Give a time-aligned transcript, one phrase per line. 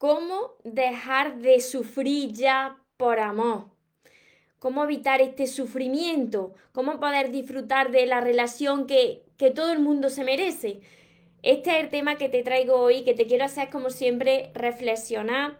[0.00, 3.66] cómo dejar de sufrir ya por amor.
[4.58, 10.08] Cómo evitar este sufrimiento, cómo poder disfrutar de la relación que, que todo el mundo
[10.08, 10.80] se merece.
[11.42, 15.58] Este es el tema que te traigo hoy, que te quiero hacer como siempre reflexionar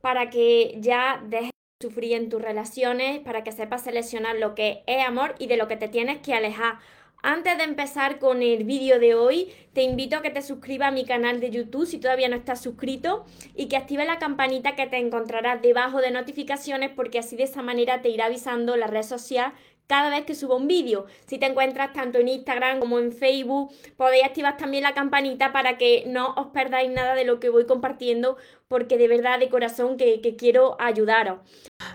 [0.00, 4.84] para que ya dejes de sufrir en tus relaciones, para que sepas seleccionar lo que
[4.86, 6.78] es amor y de lo que te tienes que alejar
[7.22, 10.90] antes de empezar con el vídeo de hoy, te invito a que te suscribas a
[10.90, 13.24] mi canal de YouTube si todavía no estás suscrito
[13.54, 17.62] y que actives la campanita que te encontrarás debajo de notificaciones porque así de esa
[17.62, 19.52] manera te irá avisando la red social
[19.86, 21.06] cada vez que subo un vídeo.
[21.26, 25.76] Si te encuentras tanto en Instagram como en Facebook, podéis activar también la campanita para
[25.76, 28.36] que no os perdáis nada de lo que voy compartiendo,
[28.68, 31.40] porque de verdad, de corazón, que, quiero ayudaros.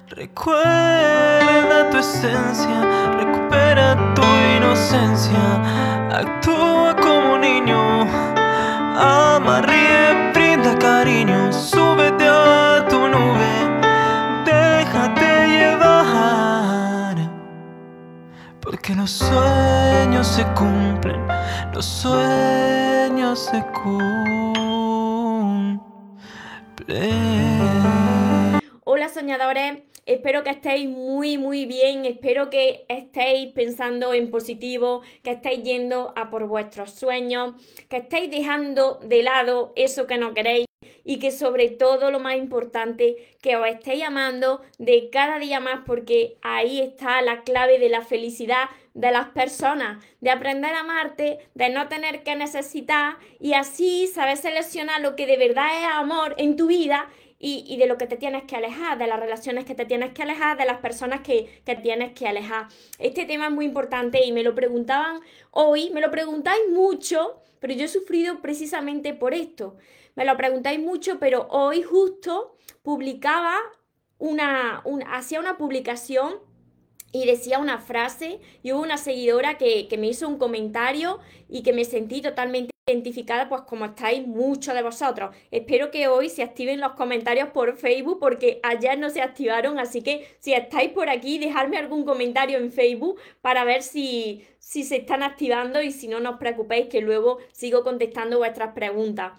[0.09, 4.06] Recuerda tu esencia, recupera
[6.11, 8.01] actúa como niño,
[8.95, 13.53] ama, ríe, brinda cariño, súbete a tu nube,
[14.45, 17.15] déjate llevar,
[18.61, 21.27] porque los sueños se cumplen,
[21.73, 24.27] los sueños se cumplen.
[28.85, 35.31] Hola soñadores, espero que estéis muy muy bien, espero que estéis pensando en positivo, que
[35.31, 37.53] estéis yendo a por vuestros sueños,
[37.89, 40.65] que estéis dejando de lado eso que no queréis
[41.03, 45.81] y que sobre todo lo más importante, que os estéis amando de cada día más
[45.85, 51.39] porque ahí está la clave de la felicidad de las personas, de aprender a amarte,
[51.53, 56.33] de no tener que necesitar y así saber seleccionar lo que de verdad es amor
[56.37, 57.07] en tu vida
[57.39, 60.23] y, de lo que te tienes que alejar, de las relaciones que te tienes que
[60.23, 62.67] alejar, de las personas que, que tienes que alejar.
[62.97, 65.21] Este tema es muy importante y me lo preguntaban
[65.51, 69.75] hoy, me lo preguntáis mucho, pero yo he sufrido precisamente por esto.
[70.15, 73.55] Me lo preguntáis mucho, pero hoy justo publicaba
[74.17, 76.35] una, hacía una publicación
[77.11, 81.61] y decía una frase y hubo una seguidora que, que me hizo un comentario y
[81.61, 85.35] que me sentí totalmente identificada, pues como estáis muchos de vosotros.
[85.51, 90.01] Espero que hoy se activen los comentarios por Facebook porque ayer no se activaron, así
[90.01, 94.97] que si estáis por aquí, dejadme algún comentario en Facebook para ver si, si se
[94.97, 99.33] están activando y si no, no os preocupéis que luego sigo contestando vuestras preguntas.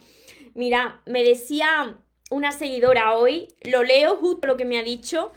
[0.53, 1.97] Mira, me decía
[2.31, 5.33] una seguidora hoy, lo leo justo lo que me ha dicho.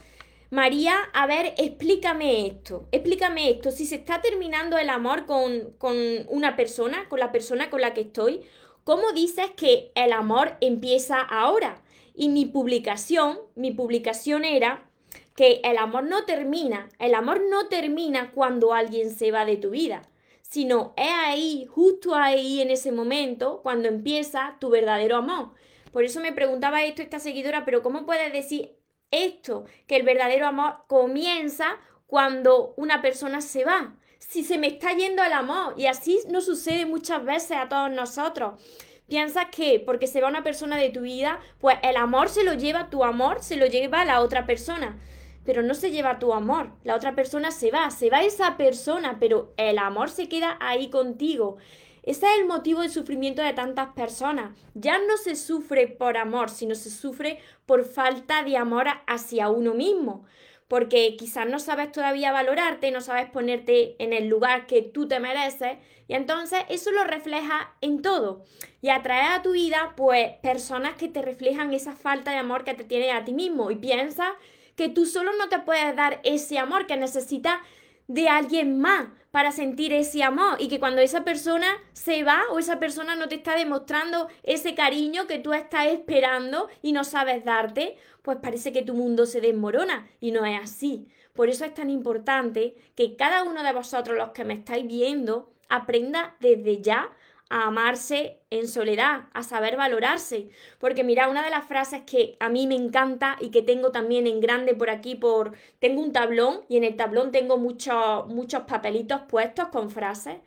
[0.51, 5.95] María, a ver, explícame esto, explícame esto, si se está terminando el amor con, con
[6.27, 8.41] una persona, con la persona con la que estoy,
[8.83, 11.81] ¿cómo dices que el amor empieza ahora?
[12.13, 14.89] Y mi publicación, mi publicación era
[15.37, 19.69] que el amor no termina, el amor no termina cuando alguien se va de tu
[19.69, 20.01] vida,
[20.41, 25.51] sino es ahí, justo ahí en ese momento, cuando empieza tu verdadero amor.
[25.93, 28.80] Por eso me preguntaba esto esta seguidora, pero ¿cómo puedes decir
[29.11, 31.77] esto, que el verdadero amor comienza
[32.07, 33.93] cuando una persona se va.
[34.19, 37.91] Si se me está yendo el amor, y así nos sucede muchas veces a todos
[37.91, 38.61] nosotros.
[39.07, 42.53] Piensas que porque se va una persona de tu vida, pues el amor se lo
[42.53, 44.97] lleva, tu amor se lo lleva a la otra persona.
[45.43, 49.17] Pero no se lleva tu amor, la otra persona se va, se va esa persona,
[49.19, 51.57] pero el amor se queda ahí contigo.
[52.03, 54.57] Ese es el motivo de sufrimiento de tantas personas.
[54.73, 59.75] Ya no se sufre por amor, sino se sufre por falta de amor hacia uno
[59.75, 60.25] mismo.
[60.67, 65.19] Porque quizás no sabes todavía valorarte, no sabes ponerte en el lugar que tú te
[65.19, 65.77] mereces.
[66.07, 68.45] Y entonces eso lo refleja en todo.
[68.81, 72.73] Y atrae a tu vida, pues, personas que te reflejan esa falta de amor que
[72.73, 73.69] te tiene a ti mismo.
[73.69, 74.31] Y piensas
[74.75, 77.59] que tú solo no te puedes dar ese amor, que necesitas
[78.07, 82.59] de alguien más para sentir ese amor y que cuando esa persona se va o
[82.59, 87.43] esa persona no te está demostrando ese cariño que tú estás esperando y no sabes
[87.45, 91.07] darte, pues parece que tu mundo se desmorona y no es así.
[91.33, 95.49] Por eso es tan importante que cada uno de vosotros, los que me estáis viendo,
[95.69, 97.09] aprenda desde ya
[97.51, 100.49] a amarse en soledad, a saber valorarse.
[100.79, 104.25] Porque mira, una de las frases que a mí me encanta y que tengo también
[104.25, 108.63] en grande por aquí, por tengo un tablón y en el tablón tengo muchos, muchos
[108.63, 110.37] papelitos puestos con frases.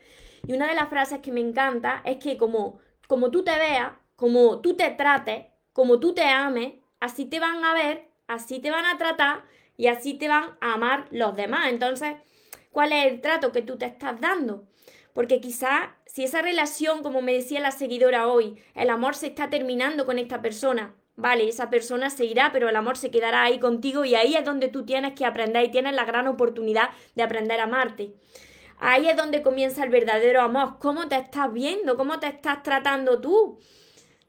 [0.47, 3.93] Y una de las frases que me encanta es que como, como tú te veas,
[4.17, 8.71] como tú te trates, como tú te ames, así te van a ver, así te
[8.71, 9.45] van a tratar
[9.77, 11.69] y así te van a amar los demás.
[11.69, 12.17] Entonces,
[12.71, 14.65] ¿cuál es el trato que tú te estás dando?
[15.15, 19.49] Porque quizá si esa relación, como me decía la seguidora hoy, el amor se está
[19.49, 23.59] terminando con esta persona, vale, esa persona se irá, pero el amor se quedará ahí
[23.59, 27.23] contigo y ahí es donde tú tienes que aprender y tienes la gran oportunidad de
[27.23, 28.15] aprender a amarte.
[28.79, 30.79] Ahí es donde comienza el verdadero amor.
[30.79, 31.97] ¿Cómo te estás viendo?
[31.97, 33.59] ¿Cómo te estás tratando tú?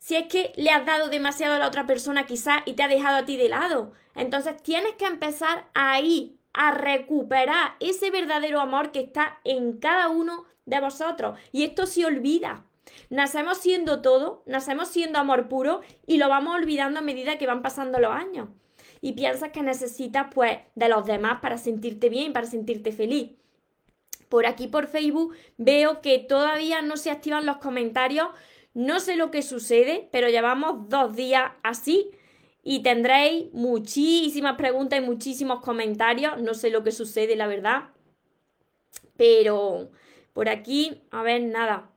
[0.06, 2.88] si es que le has dado demasiado a la otra persona quizás y te ha
[2.88, 3.92] dejado a ti de lado.
[4.14, 10.46] Entonces tienes que empezar ahí a recuperar ese verdadero amor que está en cada uno
[10.66, 11.38] de vosotros.
[11.52, 12.66] Y esto se olvida.
[13.10, 17.62] Nacemos siendo todo, nacemos siendo amor puro y lo vamos olvidando a medida que van
[17.62, 18.50] pasando los años.
[19.02, 23.32] Y piensas que necesitas pues de los demás para sentirte bien, para sentirte feliz.
[24.30, 28.28] Por aquí por Facebook veo que todavía no se activan los comentarios.
[28.74, 32.12] No sé lo que sucede, pero llevamos dos días así
[32.64, 36.42] y tendréis muchísimas preguntas y muchísimos comentarios.
[36.42, 37.90] No sé lo que sucede, la verdad.
[39.16, 39.92] Pero
[40.36, 41.90] por aquí, a ver, nada.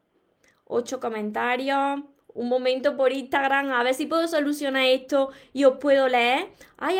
[0.64, 2.04] Ocho comentarios.
[2.28, 6.46] Un momento por Instagram, a ver si puedo solucionar esto y os puedo leer.
[6.76, 6.98] Ay,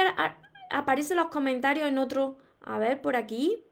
[0.69, 2.38] aparecen los comentarios en otro.
[2.61, 3.62] A ver, por aquí.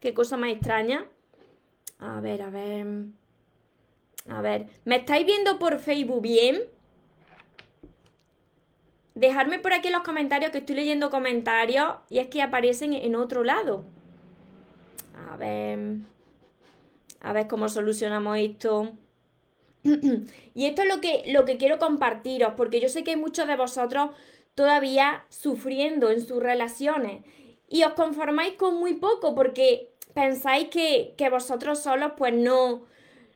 [0.00, 1.06] Qué cosa más extraña.
[1.98, 2.86] A ver, a ver.
[4.28, 6.60] A ver, ¿me estáis viendo por Facebook bien?
[9.14, 13.16] Dejadme por aquí en los comentarios que estoy leyendo comentarios y es que aparecen en
[13.16, 13.86] otro lado.
[15.30, 16.15] A ver.
[17.20, 18.92] A ver cómo solucionamos esto.
[19.82, 23.46] y esto es lo que, lo que quiero compartiros, porque yo sé que hay muchos
[23.46, 24.10] de vosotros
[24.54, 27.22] todavía sufriendo en sus relaciones
[27.68, 32.86] y os conformáis con muy poco porque pensáis que, vosotros solos pues no,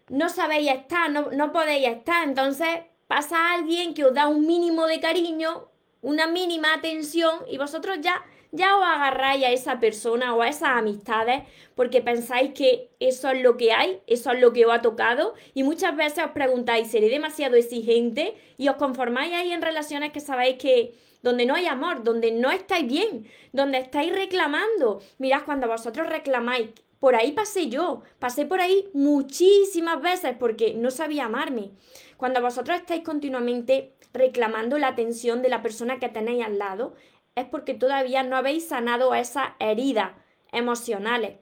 [0.09, 2.27] no sabéis estar, no, no podéis estar.
[2.27, 2.69] Entonces
[3.07, 5.69] pasa alguien que os da un mínimo de cariño,
[6.01, 10.71] una mínima atención y vosotros ya, ya os agarráis a esa persona o a esas
[10.71, 11.43] amistades
[11.75, 15.35] porque pensáis que eso es lo que hay, eso es lo que os ha tocado
[15.55, 18.35] y muchas veces os preguntáis, ¿seré demasiado exigente?
[18.57, 22.51] Y os conformáis ahí en relaciones que sabéis que donde no hay amor, donde no
[22.51, 25.01] estáis bien, donde estáis reclamando.
[25.19, 30.91] Mirad, cuando vosotros reclamáis, por ahí pasé yo, pasé por ahí muchísimas veces porque no
[30.91, 31.71] sabía amarme.
[32.17, 36.95] Cuando vosotros estáis continuamente reclamando la atención de la persona que tenéis al lado,
[37.41, 40.13] es porque todavía no habéis sanado esas heridas
[40.53, 41.39] emocionales.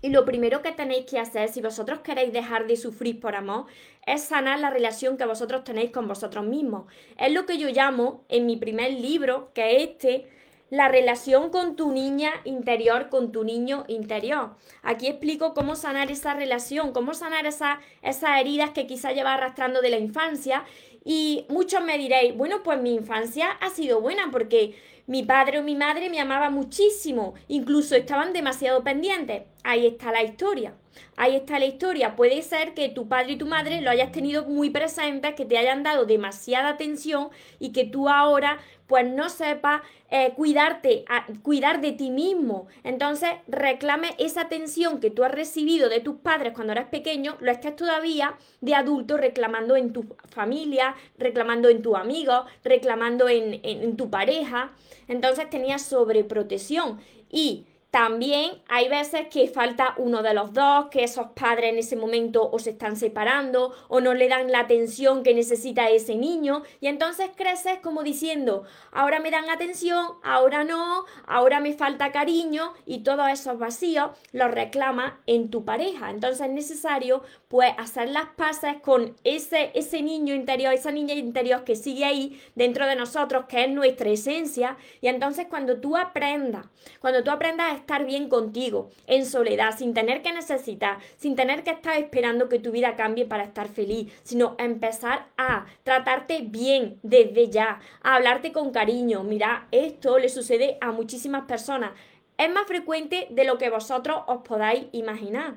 [0.00, 3.66] Y lo primero que tenéis que hacer, si vosotros queréis dejar de sufrir por amor,
[4.06, 6.84] es sanar la relación que vosotros tenéis con vosotros mismos.
[7.18, 10.28] Es lo que yo llamo en mi primer libro, que es este,
[10.70, 14.50] la relación con tu niña interior, con tu niño interior.
[14.82, 19.80] Aquí explico cómo sanar esa relación, cómo sanar esa, esas heridas que quizá lleva arrastrando
[19.80, 20.64] de la infancia.
[21.04, 24.76] Y muchos me diréis, bueno, pues mi infancia ha sido buena porque
[25.08, 29.44] mi padre o mi madre me amaba muchísimo, incluso estaban demasiado pendientes.
[29.64, 30.74] Ahí está la historia.
[31.16, 32.16] Ahí está la historia.
[32.16, 35.58] Puede ser que tu padre y tu madre lo hayas tenido muy presente, que te
[35.58, 37.28] hayan dado demasiada atención
[37.58, 41.04] y que tú ahora pues no sepas eh, cuidarte,
[41.42, 42.68] cuidar de ti mismo.
[42.84, 47.50] Entonces reclame esa atención que tú has recibido de tus padres cuando eras pequeño, lo
[47.50, 53.96] estés todavía de adulto reclamando en tu familia, reclamando en tus amigos, reclamando en, en
[53.96, 54.72] tu pareja.
[55.06, 56.98] Entonces tenías sobreprotección
[57.30, 61.96] y también hay veces que falta uno de los dos, que esos padres en ese
[61.96, 66.64] momento o se están separando o no le dan la atención que necesita ese niño
[66.80, 72.74] y entonces creces como diciendo, ahora me dan atención, ahora no, ahora me falta cariño
[72.84, 76.10] y todos esos vacíos los reclama en tu pareja.
[76.10, 81.64] Entonces es necesario pues hacer las paces con ese, ese niño interior, esa niña interior
[81.64, 86.66] que sigue ahí dentro de nosotros, que es nuestra esencia y entonces cuando tú aprendas,
[87.00, 91.70] cuando tú aprendas estar bien contigo, en soledad, sin tener que necesitar, sin tener que
[91.70, 97.48] estar esperando que tu vida cambie para estar feliz, sino empezar a tratarte bien desde
[97.48, 99.22] ya, a hablarte con cariño.
[99.24, 101.92] Mira, esto le sucede a muchísimas personas.
[102.36, 105.54] Es más frecuente de lo que vosotros os podáis imaginar.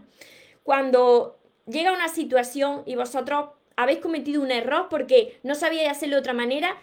[0.63, 1.37] Cuando
[1.67, 6.33] llega una situación y vosotros habéis cometido un error porque no sabíais hacerlo de otra
[6.33, 6.77] manera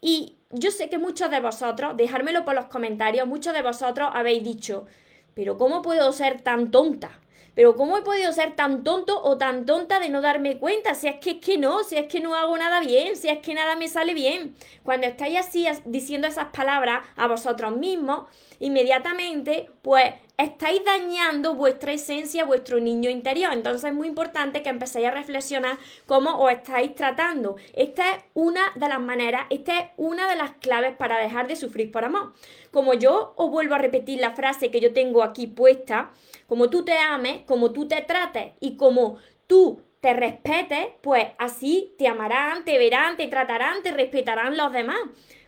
[0.00, 4.42] y yo sé que muchos de vosotros, dejármelo por los comentarios, muchos de vosotros habéis
[4.42, 4.86] dicho,
[5.34, 7.20] pero ¿cómo puedo ser tan tonta?
[7.54, 10.94] Pero ¿cómo he podido ser tan tonto o tan tonta de no darme cuenta?
[10.94, 13.38] Si es que es que no, si es que no hago nada bien, si es
[13.38, 14.56] que nada me sale bien.
[14.82, 18.24] Cuando estáis así diciendo esas palabras a vosotros mismos,
[18.58, 23.52] inmediatamente pues estáis dañando vuestra esencia, vuestro niño interior.
[23.52, 27.56] Entonces es muy importante que empecéis a reflexionar cómo os estáis tratando.
[27.74, 31.56] Esta es una de las maneras, esta es una de las claves para dejar de
[31.56, 32.32] sufrir por amor.
[32.70, 36.10] Como yo os vuelvo a repetir la frase que yo tengo aquí puesta,
[36.46, 41.94] como tú te ames, como tú te trates y como tú te respetes, pues así
[41.96, 44.98] te amarán, te verán, te tratarán, te respetarán los demás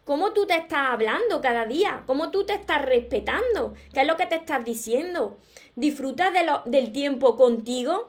[0.06, 4.16] cómo tú te estás hablando cada día, cómo tú te estás respetando, qué es lo
[4.16, 5.36] que te estás diciendo.
[5.74, 8.08] Disfruta de lo, del tiempo contigo,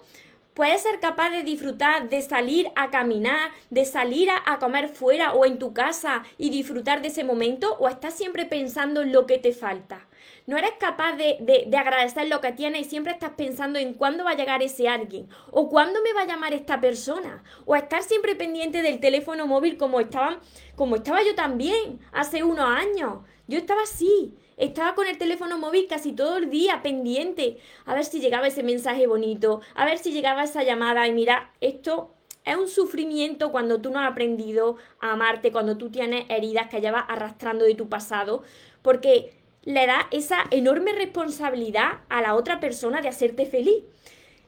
[0.58, 5.46] Puedes ser capaz de disfrutar, de salir a caminar, de salir a, comer fuera o
[5.46, 9.38] en tu casa y disfrutar de ese momento o estás siempre pensando en lo que
[9.38, 10.08] te falta.
[10.48, 14.24] No eres capaz de, de, agradecer lo que tienes y siempre estás pensando en cuándo
[14.24, 18.02] va a llegar ese alguien o cuándo me va a llamar esta persona o estar
[18.02, 20.40] siempre pendiente del teléfono móvil como estaba,
[20.76, 23.26] como estaba yo también hace unos años.
[23.50, 24.36] Yo estaba así.
[24.56, 28.64] Estaba con el teléfono móvil casi todo el día pendiente, a ver si llegaba ese
[28.64, 31.08] mensaje bonito, a ver si llegaba esa llamada.
[31.08, 35.90] Y mira, esto es un sufrimiento cuando tú no has aprendido a amarte, cuando tú
[35.90, 38.44] tienes heridas que llevas arrastrando de tu pasado,
[38.82, 39.37] porque
[39.68, 43.84] le da esa enorme responsabilidad a la otra persona de hacerte feliz.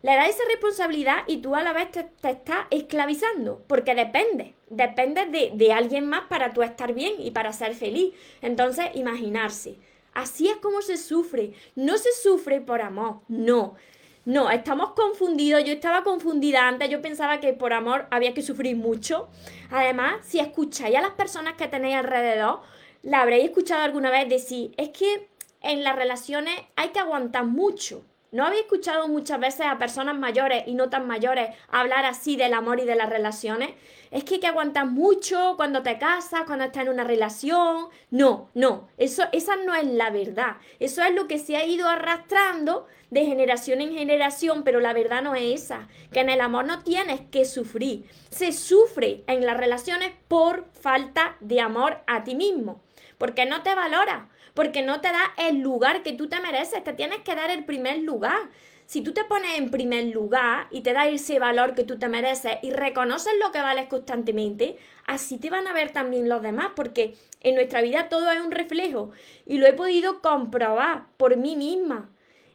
[0.01, 5.25] Le da esa responsabilidad y tú a la vez te, estás esclavizando, porque depende, depende
[5.25, 8.13] de, de alguien más para tú estar bien y para ser feliz.
[8.41, 9.75] Entonces, imaginarse.
[10.13, 11.51] Así es como se sufre.
[11.75, 13.75] No se sufre por amor, no.
[14.23, 15.65] No, estamos confundidos.
[15.65, 16.89] Yo estaba confundida antes.
[16.89, 19.27] Yo pensaba que por amor había que sufrir mucho.
[19.69, 22.61] Además, si escucháis a las personas que tenéis alrededor,
[23.03, 25.29] la habréis escuchado alguna vez decir, es que
[25.61, 28.03] en las relaciones hay que aguantar mucho.
[28.31, 32.53] ¿No habéis escuchado muchas veces a personas mayores y no tan mayores hablar así del
[32.53, 33.71] amor y de las relaciones?
[34.11, 37.87] Es que hay que aguantar mucho cuando te casas, cuando estás en una relación.
[38.11, 40.57] No, no, eso, esa no es la verdad.
[40.79, 45.23] Eso es lo que se ha ido arrastrando de generación en generación, pero la verdad
[45.23, 45.87] no es esa.
[46.11, 48.05] Que en el amor no tienes que sufrir.
[48.29, 52.81] Se sufre en las relaciones por falta de amor a ti mismo,
[53.19, 56.91] porque no te valora porque no te da el lugar que tú te mereces, te
[56.91, 58.49] tienes que dar el primer lugar.
[58.85, 62.09] Si tú te pones en primer lugar y te das ese valor que tú te
[62.09, 66.71] mereces y reconoces lo que vales constantemente, así te van a ver también los demás,
[66.75, 69.11] porque en nuestra vida todo es un reflejo
[69.45, 72.09] y lo he podido comprobar por mí misma.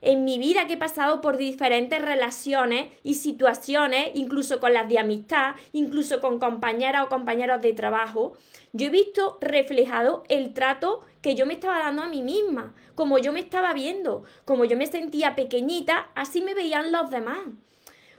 [0.07, 4.99] En mi vida que he pasado por diferentes relaciones y situaciones, incluso con las de
[4.99, 8.35] amistad, incluso con compañeras o compañeros de trabajo,
[8.75, 13.17] yo he visto reflejado el trato que yo me estaba dando a mí misma, como
[13.17, 17.39] yo me estaba viendo, como yo me sentía pequeñita, así me veían los demás.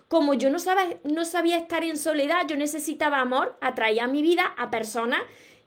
[0.07, 4.23] Como yo no sabía, no sabía estar en soledad, yo necesitaba amor, atraía a mi
[4.23, 5.21] vida a personas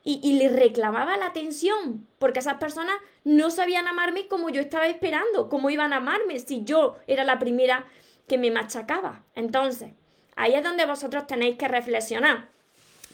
[0.04, 4.86] y, y le reclamaba la atención, porque esas personas no sabían amarme como yo estaba
[4.86, 7.86] esperando, cómo iban a amarme si yo era la primera
[8.26, 9.24] que me machacaba.
[9.34, 9.92] Entonces,
[10.36, 12.48] ahí es donde vosotros tenéis que reflexionar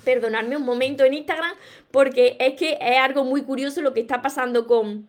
[0.05, 1.55] perdonarme un momento en Instagram
[1.91, 5.09] porque es que es algo muy curioso lo que está pasando con,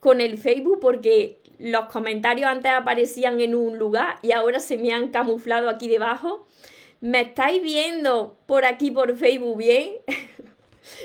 [0.00, 4.92] con el Facebook porque los comentarios antes aparecían en un lugar y ahora se me
[4.92, 6.46] han camuflado aquí debajo.
[7.00, 9.92] ¿Me estáis viendo por aquí por Facebook bien?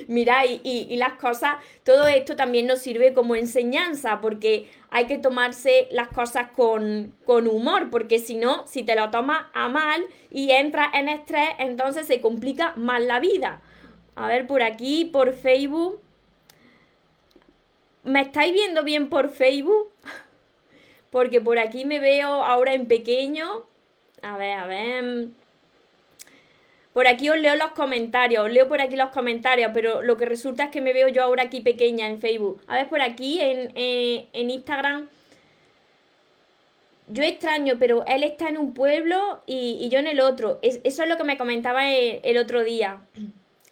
[0.08, 5.88] Mira, y, las cosas, todo esto también nos sirve como enseñanza, porque hay que tomarse
[5.92, 10.52] las cosas con, con humor, porque si no, si te lo tomas a mal y
[10.52, 13.62] entras en estrés, entonces se complica más la vida.
[14.16, 16.00] A ver, por aquí, por Facebook.
[18.04, 19.92] ¿Me estáis viendo bien por Facebook?
[21.12, 23.66] Porque por aquí me veo ahora en pequeño.
[24.22, 25.28] A ver, a ver.
[26.96, 30.24] Por aquí os leo los comentarios, os leo por aquí los comentarios, pero lo que
[30.24, 32.62] resulta es que me veo yo ahora aquí pequeña en Facebook.
[32.68, 35.10] A ver, por aquí en, eh, Instagram.
[37.10, 40.60] Yo extraño, pero él está en un pueblo y, yo en el otro.
[40.62, 43.02] eso es lo que me comentaba el, otro día.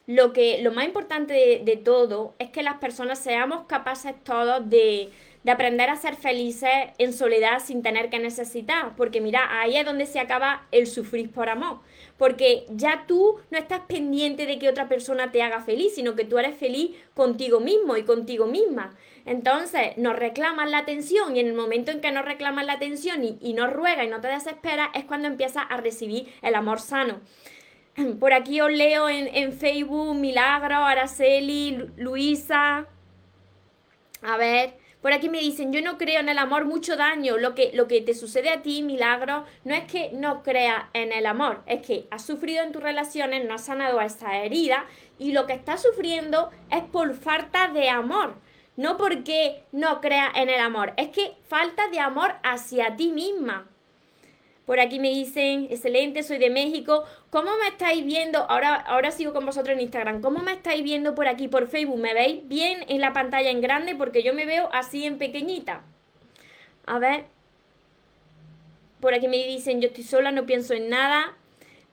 [0.06, 5.12] Lo, que, lo más importante de todo es que las personas seamos capaces todos de,
[5.44, 9.86] de aprender a ser felices en soledad sin tener que necesitar, porque mira, ahí es
[9.86, 11.80] donde se acaba el sufrir por amor,
[12.18, 16.26] porque ya tú no estás pendiente de que otra persona te haga feliz, sino que
[16.26, 18.96] tú eres feliz contigo mismo y contigo misma.
[19.26, 23.24] Entonces nos reclaman la atención y en el momento en que nos reclaman la atención
[23.24, 27.22] y, y nos y no te desesperas es cuando empiezas a recibir el amor sano.
[28.20, 32.88] Por aquí os leo en, en Facebook Milagro, Araceli, Luisa.
[34.22, 37.38] A ver, por aquí me dicen, yo no creo en el amor, mucho daño.
[37.38, 41.12] Lo que, lo que te sucede a ti, milagro, no es que no creas en
[41.12, 44.86] el amor, es que has sufrido en tus relaciones, no has sanado esa herida
[45.20, 48.36] y lo que estás sufriendo es por falta de amor.
[48.78, 53.68] No porque no creas en el amor, es que falta de amor hacia ti misma.
[54.66, 57.04] Por aquí me dicen, excelente, soy de México.
[57.30, 58.40] ¿Cómo me estáis viendo?
[58.50, 60.22] Ahora, ahora sigo con vosotros en Instagram.
[60.22, 62.00] ¿Cómo me estáis viendo por aquí, por Facebook?
[62.00, 63.94] ¿Me veis bien en la pantalla en grande?
[63.96, 65.82] Porque yo me veo así en pequeñita.
[66.86, 67.26] A ver.
[69.02, 71.36] Por aquí me dicen, yo estoy sola, no pienso en nada.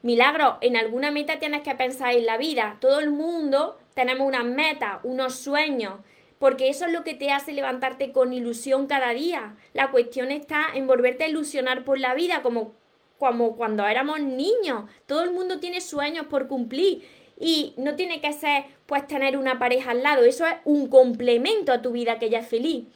[0.01, 2.77] Milagro, en alguna meta tienes que pensar en la vida.
[2.79, 5.95] Todo el mundo tenemos unas metas, unos sueños
[6.41, 9.55] porque eso es lo que te hace levantarte con ilusión cada día.
[9.73, 12.73] La cuestión está en volverte a ilusionar por la vida, como
[13.19, 14.89] como cuando éramos niños.
[15.05, 17.07] Todo el mundo tiene sueños por cumplir
[17.39, 21.71] y no tiene que ser pues tener una pareja al lado, eso es un complemento
[21.71, 22.87] a tu vida que ya es feliz.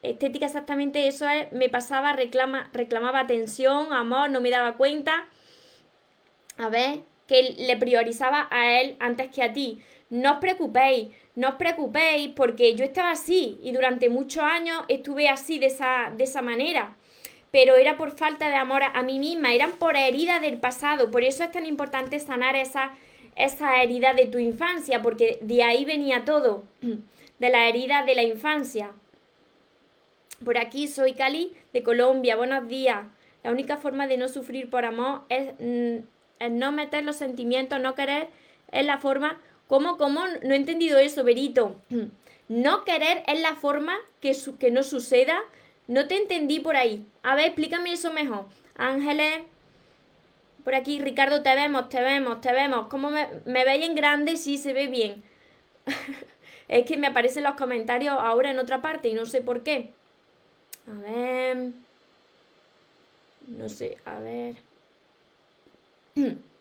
[0.00, 5.28] Estética exactamente eso es, me pasaba, reclama, reclamaba atención, amor, no me daba cuenta.
[6.56, 9.82] A ver, que le priorizaba a él antes que a ti.
[10.08, 15.28] No os preocupéis, no os preocupéis porque yo estaba así y durante muchos años estuve
[15.28, 16.96] así de esa, de esa manera.
[17.50, 21.10] Pero era por falta de amor a mí misma, eran por heridas del pasado.
[21.10, 22.92] Por eso es tan importante sanar esa
[23.36, 26.64] esa herida de tu infancia, porque de ahí venía todo,
[27.38, 28.92] de la herida de la infancia.
[30.44, 33.06] Por aquí soy Cali de Colombia, buenos días.
[33.42, 37.94] La única forma de no sufrir por amor es, mm, no meter los sentimientos, no
[37.94, 38.28] querer,
[38.70, 39.40] es la forma...
[39.72, 40.26] ¿Cómo, cómo?
[40.42, 41.80] No he entendido eso, Berito.
[42.48, 45.40] No querer es la forma que, que no suceda.
[45.88, 47.06] No te entendí por ahí.
[47.22, 48.44] A ver, explícame eso mejor.
[48.76, 49.40] Ángeles,
[50.62, 52.88] por aquí, Ricardo, te vemos, te vemos, te vemos.
[52.88, 54.36] ¿Cómo me, me veis en grande?
[54.36, 55.22] Sí, se ve bien.
[56.68, 59.92] es que me aparecen los comentarios ahora en otra parte y no sé por qué.
[60.86, 61.70] A ver.
[63.46, 64.56] No sé, a ver.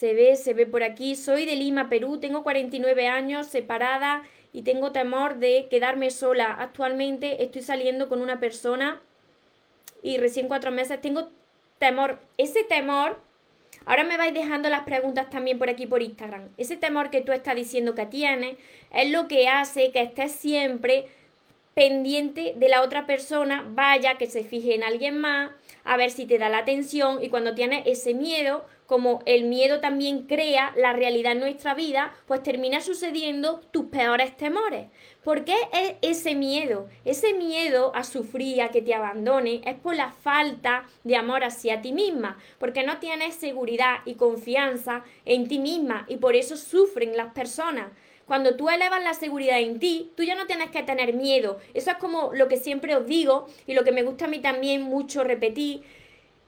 [0.00, 1.14] Se ve, se ve por aquí.
[1.14, 2.16] Soy de Lima, Perú.
[2.20, 6.56] Tengo 49 años, separada y tengo temor de quedarme sola.
[6.58, 9.02] Actualmente estoy saliendo con una persona
[10.02, 11.02] y recién cuatro meses.
[11.02, 11.28] Tengo
[11.76, 13.20] temor, ese temor,
[13.84, 17.32] ahora me vais dejando las preguntas también por aquí por Instagram, ese temor que tú
[17.32, 18.56] estás diciendo que tienes
[18.94, 21.08] es lo que hace que estés siempre
[21.74, 25.50] pendiente de la otra persona, vaya que se fije en alguien más,
[25.84, 29.78] a ver si te da la atención y cuando tienes ese miedo, como el miedo
[29.78, 34.88] también crea la realidad en nuestra vida, pues termina sucediendo tus peores temores.
[35.22, 36.88] ¿Por qué es ese miedo?
[37.04, 41.82] Ese miedo a sufrir, a que te abandone, es por la falta de amor hacia
[41.82, 47.16] ti misma, porque no tienes seguridad y confianza en ti misma y por eso sufren
[47.16, 47.92] las personas.
[48.26, 51.58] Cuando tú elevas la seguridad en ti, tú ya no tienes que tener miedo.
[51.74, 54.40] Eso es como lo que siempre os digo y lo que me gusta a mí
[54.40, 55.82] también mucho repetir,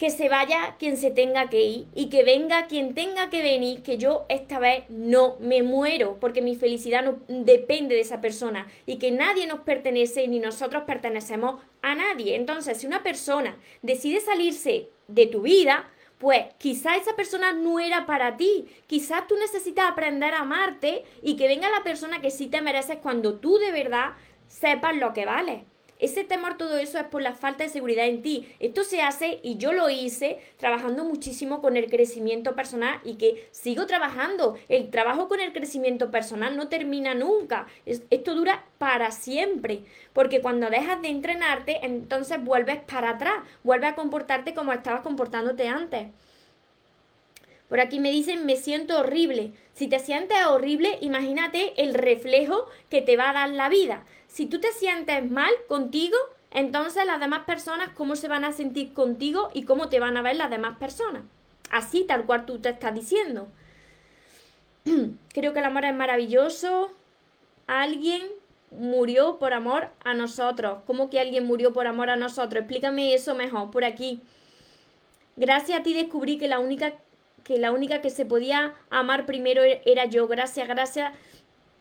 [0.03, 3.85] que se vaya quien se tenga que ir y que venga quien tenga que venir,
[3.85, 8.67] que yo esta vez no me muero, porque mi felicidad no depende de esa persona
[8.85, 12.35] y que nadie nos pertenece ni nosotros pertenecemos a nadie.
[12.35, 15.89] Entonces, si una persona decide salirse de tu vida,
[16.19, 18.67] pues quizá esa persona no era para ti.
[18.89, 22.97] Quizás tú necesitas aprender a amarte y que venga la persona que sí te mereces
[22.97, 24.15] cuando tú de verdad
[24.49, 25.65] sepas lo que vale.
[26.03, 28.53] Ese temor, todo eso es por la falta de seguridad en ti.
[28.59, 33.49] Esto se hace y yo lo hice trabajando muchísimo con el crecimiento personal y que
[33.53, 34.59] sigo trabajando.
[34.69, 37.69] El trabajo con el crecimiento personal no termina nunca.
[37.87, 39.85] esto dura para siempre.
[40.13, 43.45] Porque cuando dejas de entrenarte, entonces vuelves para atrás.
[43.63, 46.09] Vuelves a comportarte como estabas comportándote antes.
[47.69, 49.53] Por aquí me dicen, me siento horrible.
[49.73, 54.05] Si te sientes horrible, imagínate el reflejo que te va a dar la vida.
[54.33, 56.17] Si tú te sientes mal contigo,
[56.51, 60.23] entonces las demás personas, ¿cómo se van a sentir contigo y cómo te van a
[60.23, 61.25] ver las demás personas?
[61.71, 63.47] Así, tal cual tú te estás diciendo.
[65.35, 66.91] Creo que el amor es maravilloso.
[67.67, 68.23] Alguien
[68.71, 70.79] murió por amor a nosotros.
[70.87, 72.63] ¿Cómo que alguien murió por amor a nosotros?
[72.63, 74.23] Explícame eso mejor, por aquí.
[75.37, 76.95] Gracias a ti descubrí que la única
[77.45, 80.27] que la única que se podía amar primero era yo.
[80.27, 81.13] Gracias, gracias.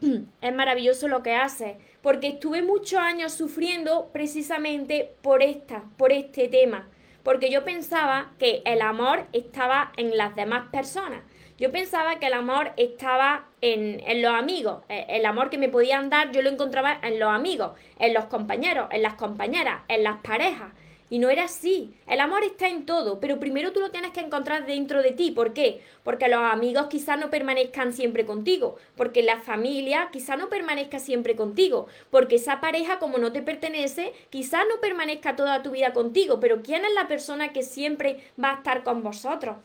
[0.42, 6.48] Es maravilloso lo que haces porque estuve muchos años sufriendo precisamente por esta, por este
[6.48, 6.88] tema,
[7.24, 11.22] porque yo pensaba que el amor estaba en las demás personas.
[11.60, 14.82] Yo pensaba que el amor estaba en, en, los amigos.
[14.90, 18.26] E, el amor que me podían dar yo lo encontraba en los amigos, en los
[18.26, 20.74] compañeros, en las compañeras, en las parejas.
[21.12, 21.94] Y no era así.
[22.08, 25.32] El amor está en todo, pero primero tú lo tienes que encontrar dentro de ti.
[25.32, 25.82] ¿Por qué?
[26.04, 31.36] Porque los amigos quizás no permanezcan siempre contigo, porque la familia quizás no permanezca siempre
[31.36, 36.40] contigo, porque esa pareja como no te pertenece, quizás no permanezca toda tu vida contigo,
[36.40, 39.58] pero ¿quién es la persona que siempre va a estar con vosotros?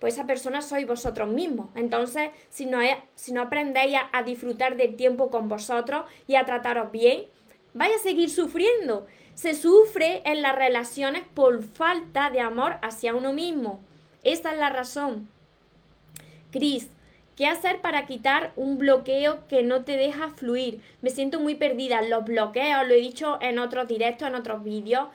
[0.00, 1.68] Pues esa persona sois vosotros mismos.
[1.76, 2.80] Entonces, si no,
[3.14, 7.26] si no aprendéis a, a disfrutar del tiempo con vosotros y a trataros bien,
[7.72, 9.06] vais a seguir sufriendo.
[9.34, 13.80] Se sufre en las relaciones por falta de amor hacia uno mismo.
[14.22, 15.28] Esa es la razón.
[16.50, 16.88] Cris,
[17.36, 20.80] ¿qué hacer para quitar un bloqueo que no te deja fluir?
[21.00, 22.02] Me siento muy perdida.
[22.02, 25.08] Los bloqueos, lo he dicho en otros directos, en otros vídeos,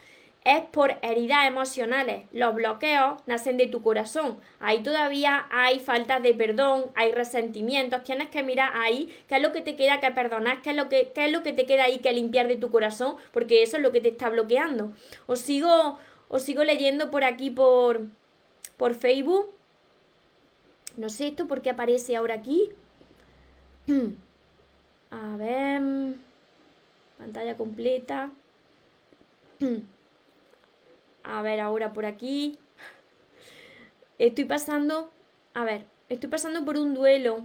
[0.48, 2.26] es por heridas emocionales.
[2.32, 4.40] Los bloqueos nacen de tu corazón.
[4.60, 8.06] Ahí todavía hay falta de perdón, hay resentimientos.
[8.06, 10.88] Tienes que mirar ahí qué es lo que te queda que perdonar, qué es lo
[10.88, 13.76] que, qué es lo que te queda ahí que limpiar de tu corazón, porque eso
[13.76, 14.94] es lo que te está bloqueando.
[15.26, 18.06] Os sigo, os sigo leyendo por aquí por,
[18.78, 19.54] por Facebook.
[20.96, 22.70] No sé esto por qué aparece ahora aquí.
[25.12, 25.82] A ver.
[27.18, 28.32] Pantalla completa.
[31.30, 32.58] A ver, ahora por aquí.
[34.18, 35.12] Estoy pasando.
[35.54, 37.42] A ver, estoy pasando por un duelo.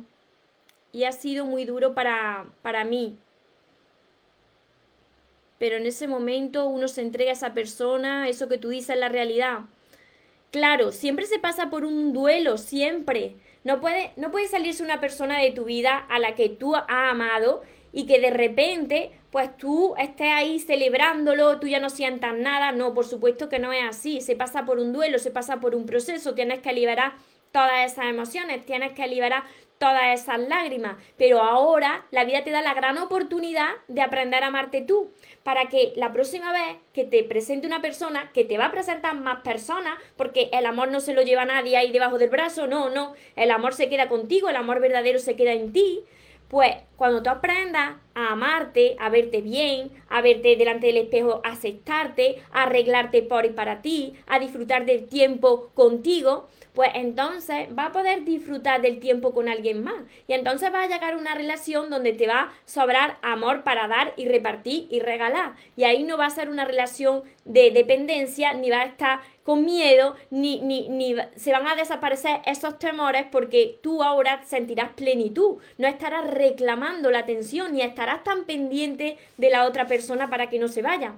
[0.93, 3.19] Y ha sido muy duro para, para mí.
[5.59, 9.01] Pero en ese momento uno se entrega a esa persona, eso que tú dices es
[9.01, 9.61] la realidad.
[10.51, 13.37] Claro, siempre se pasa por un duelo, siempre.
[13.65, 16.85] No puede, no puede salirse una persona de tu vida a la que tú has
[16.89, 17.63] amado
[17.93, 22.73] y que de repente, pues tú estés ahí celebrándolo, tú ya no sientas nada.
[22.73, 24.21] No, por supuesto que no es así.
[24.21, 27.13] Se pasa por un duelo, se pasa por un proceso, tienes que liberar
[27.53, 29.45] todas esas emociones, tienes que liberar
[29.83, 30.97] todas esas lágrimas.
[31.19, 35.11] Pero ahora la vida te da la gran oportunidad de aprender a amarte tú
[35.43, 39.15] para que la próxima vez que te presente una persona, que te va a presentar
[39.17, 42.91] más personas, porque el amor no se lo lleva nadie ahí debajo del brazo, no,
[42.91, 46.05] no, el amor se queda contigo, el amor verdadero se queda en ti,
[46.53, 51.53] pues cuando tú aprendas a amarte, a verte bien, a verte delante del espejo, a
[51.53, 57.87] aceptarte, a arreglarte por y para ti, a disfrutar del tiempo contigo, pues entonces va
[57.87, 60.03] a poder disfrutar del tiempo con alguien más.
[60.27, 64.15] Y entonces va a llegar una relación donde te va a sobrar amor para dar
[64.17, 65.53] y repartir y regalar.
[65.77, 69.65] Y ahí no va a ser una relación de dependencia, ni va a estar con
[69.65, 75.59] miedo, ni, ni, ni se van a desaparecer esos temores porque tú ahora sentirás plenitud.
[75.77, 80.59] No estarás reclamando la atención, ni estarás tan pendiente de la otra persona para que
[80.59, 81.13] no se vaya.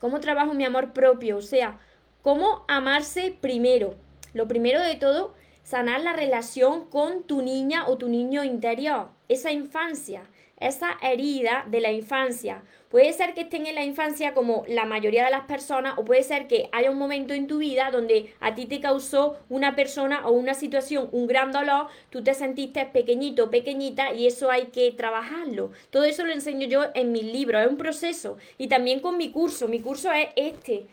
[0.00, 1.36] ¿Cómo trabajo mi amor propio?
[1.36, 1.78] O sea,
[2.22, 3.96] ¿Cómo amarse primero?
[4.32, 9.50] Lo primero de todo, sanar la relación con tu niña o tu niño interior, esa
[9.50, 10.22] infancia,
[10.60, 12.62] esa herida de la infancia.
[12.90, 16.22] Puede ser que estén en la infancia como la mayoría de las personas o puede
[16.22, 20.24] ser que haya un momento en tu vida donde a ti te causó una persona
[20.24, 24.92] o una situación un gran dolor, tú te sentiste pequeñito, pequeñita y eso hay que
[24.92, 25.72] trabajarlo.
[25.90, 29.32] Todo eso lo enseño yo en mis libros, es un proceso y también con mi
[29.32, 29.66] curso.
[29.66, 30.86] Mi curso es este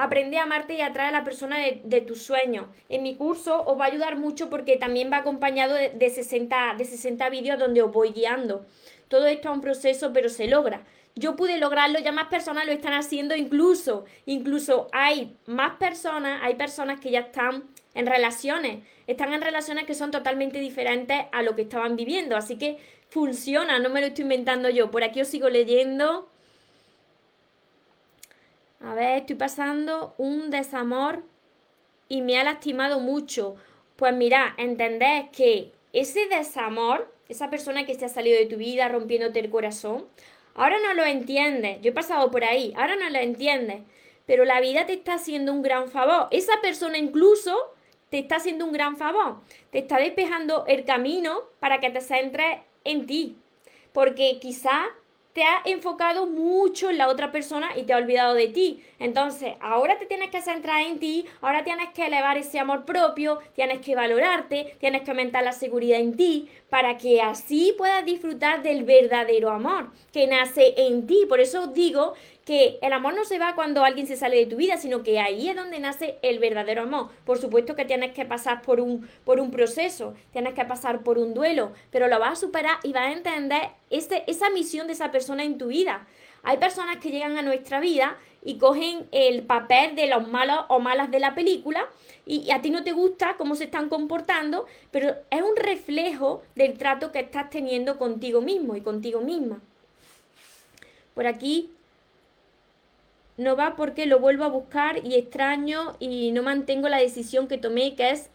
[0.00, 2.66] Aprende a amarte y atrae a la persona de, tus sueños.
[2.88, 6.76] En mi curso os va a ayudar mucho porque también va acompañado de, de 60,
[6.78, 8.64] de 60 vídeos donde os voy guiando.
[9.08, 10.84] Todo esto es un proceso, pero se logra.
[11.16, 16.54] Yo pude lograrlo, ya más personas lo están haciendo, incluso, incluso hay más personas, hay
[16.54, 17.64] personas que ya están
[17.96, 22.56] en relaciones, están en relaciones que son totalmente diferentes a lo que estaban viviendo, así
[22.56, 24.92] que funciona, no me lo estoy inventando yo.
[24.92, 26.30] Por aquí os sigo leyendo.
[28.80, 31.24] A ver, estoy pasando un desamor
[32.08, 33.56] y me ha lastimado mucho.
[33.96, 38.88] Pues mira, entendés que ese desamor, esa persona que se ha salido de tu vida
[38.88, 40.06] rompiéndote el corazón,
[40.54, 41.80] ahora no lo entiendes.
[41.82, 43.82] Yo he pasado por ahí, ahora no lo entiendes.
[44.26, 46.28] Pero la vida te está haciendo un gran favor.
[46.30, 47.56] Esa persona incluso
[48.10, 49.40] te está haciendo un gran favor.
[49.70, 53.36] Te está despejando el camino para que te centres en ti.
[53.92, 54.86] Porque quizá
[55.38, 58.82] te ha enfocado mucho en la otra persona y te ha olvidado de ti.
[58.98, 63.38] Entonces, ahora te tienes que centrar en ti, ahora tienes que elevar ese amor propio,
[63.54, 68.64] tienes que valorarte, tienes que aumentar la seguridad en ti, para que así puedas disfrutar
[68.64, 71.24] del verdadero amor que nace en ti.
[71.28, 72.14] Por eso digo
[72.48, 75.20] que el amor no se va cuando alguien se sale de tu vida, sino que
[75.20, 77.10] ahí es donde nace el verdadero amor.
[77.26, 81.18] Por supuesto que tienes que pasar por un, por un proceso, tienes que pasar por
[81.18, 84.94] un duelo, pero lo vas a superar y vas a entender ese, esa misión de
[84.94, 86.06] esa persona en tu vida.
[86.42, 90.80] Hay personas que llegan a nuestra vida y cogen el papel de los malos o
[90.80, 91.86] malas de la película
[92.24, 96.40] y, y, a ti no te gusta cómo se están comportando, pero es un reflejo
[96.54, 99.60] del trato que estás teniendo contigo mismo y contigo misma.
[101.12, 101.72] Por aquí
[103.38, 107.56] no va porque lo vuelvo a buscar y extraño y no mantengo la decisión que
[107.56, 108.30] tomé, que es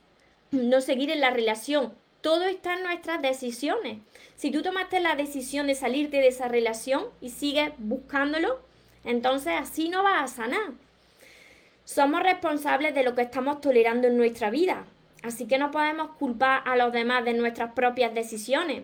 [0.52, 1.94] no seguir en la relación.
[2.22, 3.98] Todo está en nuestras decisiones.
[4.38, 8.62] Si tú tomaste la decisión de salirte de esa relación y sigues buscándolo,
[9.04, 10.72] entonces así no vas a sanar.
[11.84, 14.86] Somos responsables de lo que estamos tolerando en nuestra vida,
[15.22, 18.84] así que no podemos culpar a los demás de nuestras propias decisiones.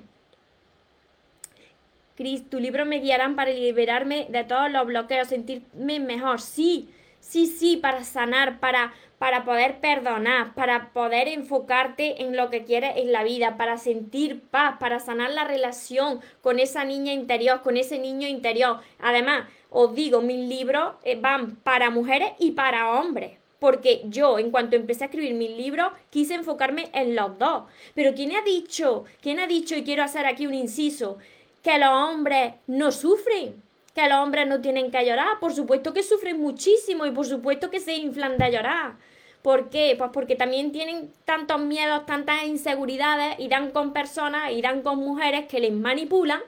[2.20, 6.42] Cris, tu libro me guiarán para liberarme de todos los bloqueos, sentirme mejor.
[6.42, 6.90] Sí,
[7.22, 12.98] sí, sí, para sanar, para, para poder perdonar, para poder enfocarte en lo que quieres
[12.98, 17.78] en la vida, para sentir paz, para sanar la relación con esa niña interior, con
[17.78, 18.82] ese niño interior.
[19.00, 23.38] Además, os digo, mis libros eh, van para mujeres y para hombres.
[23.60, 27.64] Porque yo, en cuanto empecé a escribir mis libros, quise enfocarme en los dos.
[27.94, 29.06] Pero ¿quién ha dicho?
[29.22, 31.18] ¿Quién ha dicho, y quiero hacer aquí un inciso,
[31.62, 33.62] que los hombres no sufren,
[33.94, 37.70] que los hombres no tienen que llorar, por supuesto que sufren muchísimo y por supuesto
[37.70, 38.94] que se inflan de llorar.
[39.42, 39.96] ¿Por qué?
[39.98, 45.62] Pues porque también tienen tantos miedos, tantas inseguridades, irán con personas, irán con mujeres que
[45.62, 46.42] les manipulan,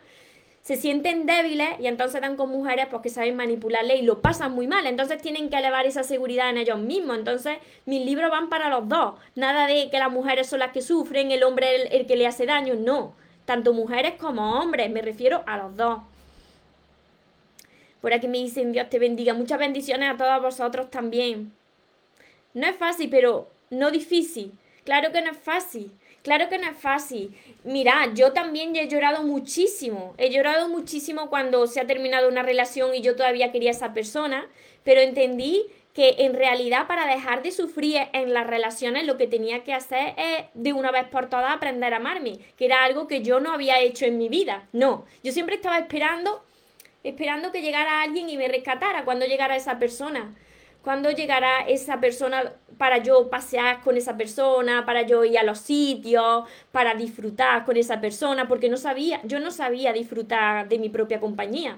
[0.62, 4.52] se sienten débiles y entonces dan con mujeres porque pues, saben manipularle y lo pasan
[4.52, 4.86] muy mal.
[4.86, 7.18] Entonces tienen que elevar esa seguridad en ellos mismos.
[7.18, 9.16] Entonces mis libros van para los dos.
[9.36, 12.28] Nada de que las mujeres son las que sufren, el hombre el, el que le
[12.28, 12.76] hace daño.
[12.76, 13.16] No.
[13.52, 14.90] Tanto mujeres como hombres.
[14.90, 16.00] Me refiero a los dos.
[18.00, 19.34] Por aquí me dicen Dios te bendiga.
[19.34, 21.52] Muchas bendiciones a todos vosotros también.
[22.54, 24.54] No es fácil, pero no difícil.
[24.86, 25.92] Claro que no es fácil.
[26.24, 27.38] Claro que no es fácil.
[27.66, 30.14] Mira, yo también he llorado muchísimo.
[30.18, 33.94] He llorado muchísimo cuando se ha terminado una relación y yo todavía quería a esa
[33.94, 34.48] persona,
[34.86, 39.64] pero entendí que en realidad para dejar de sufrir en las relaciones lo que tenía
[39.64, 43.22] que hacer es de una vez por todas aprender a amarme, que era algo que
[43.22, 44.68] yo no había hecho en mi vida.
[44.72, 46.44] No, yo siempre estaba esperando,
[47.04, 50.34] esperando que llegara alguien y me rescatara cuando llegara esa persona.
[50.84, 55.60] ¿Cuándo llegará esa persona para yo pasear con esa persona, para yo ir a los
[55.60, 58.48] sitios, para disfrutar con esa persona?
[58.48, 61.78] Porque no sabía, yo no sabía disfrutar de mi propia compañía.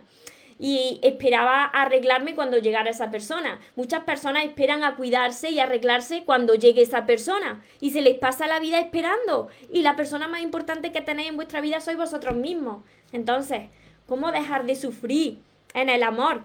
[0.65, 3.59] Y esperaba arreglarme cuando llegara esa persona.
[3.75, 7.61] Muchas personas esperan a cuidarse y arreglarse cuando llegue esa persona.
[7.81, 9.49] Y se les pasa la vida esperando.
[9.73, 12.85] Y la persona más importante que tenéis en vuestra vida sois vosotros mismos.
[13.11, 13.63] Entonces,
[14.07, 15.39] ¿cómo dejar de sufrir
[15.73, 16.43] en el amor?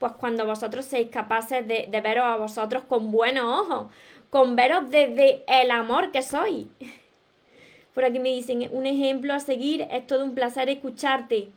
[0.00, 3.92] pues cuando vosotros seáis capaces de, veros a vosotros con buenos ojos,
[4.30, 6.66] con veros desde el amor que sois.
[7.94, 11.50] Por aquí me dicen, un ejemplo a seguir, es todo un placer escucharte.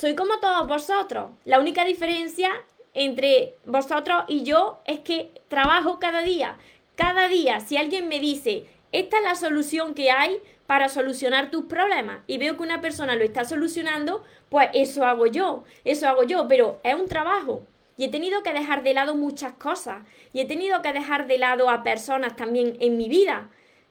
[0.00, 1.32] Soy como todos vosotros.
[1.44, 2.48] La única diferencia
[2.94, 6.56] entre vosotros y yo es que trabajo cada día.
[6.94, 11.66] Cada día, si alguien me dice, esta es la solución que hay para solucionar tus
[11.66, 16.22] problemas y veo que una persona lo está solucionando, pues eso hago yo, eso hago
[16.22, 17.66] yo, pero es un trabajo.
[17.98, 20.02] Y he tenido que dejar de lado muchas cosas.
[20.32, 23.50] Y he tenido que dejar de lado a personas también en mi vida.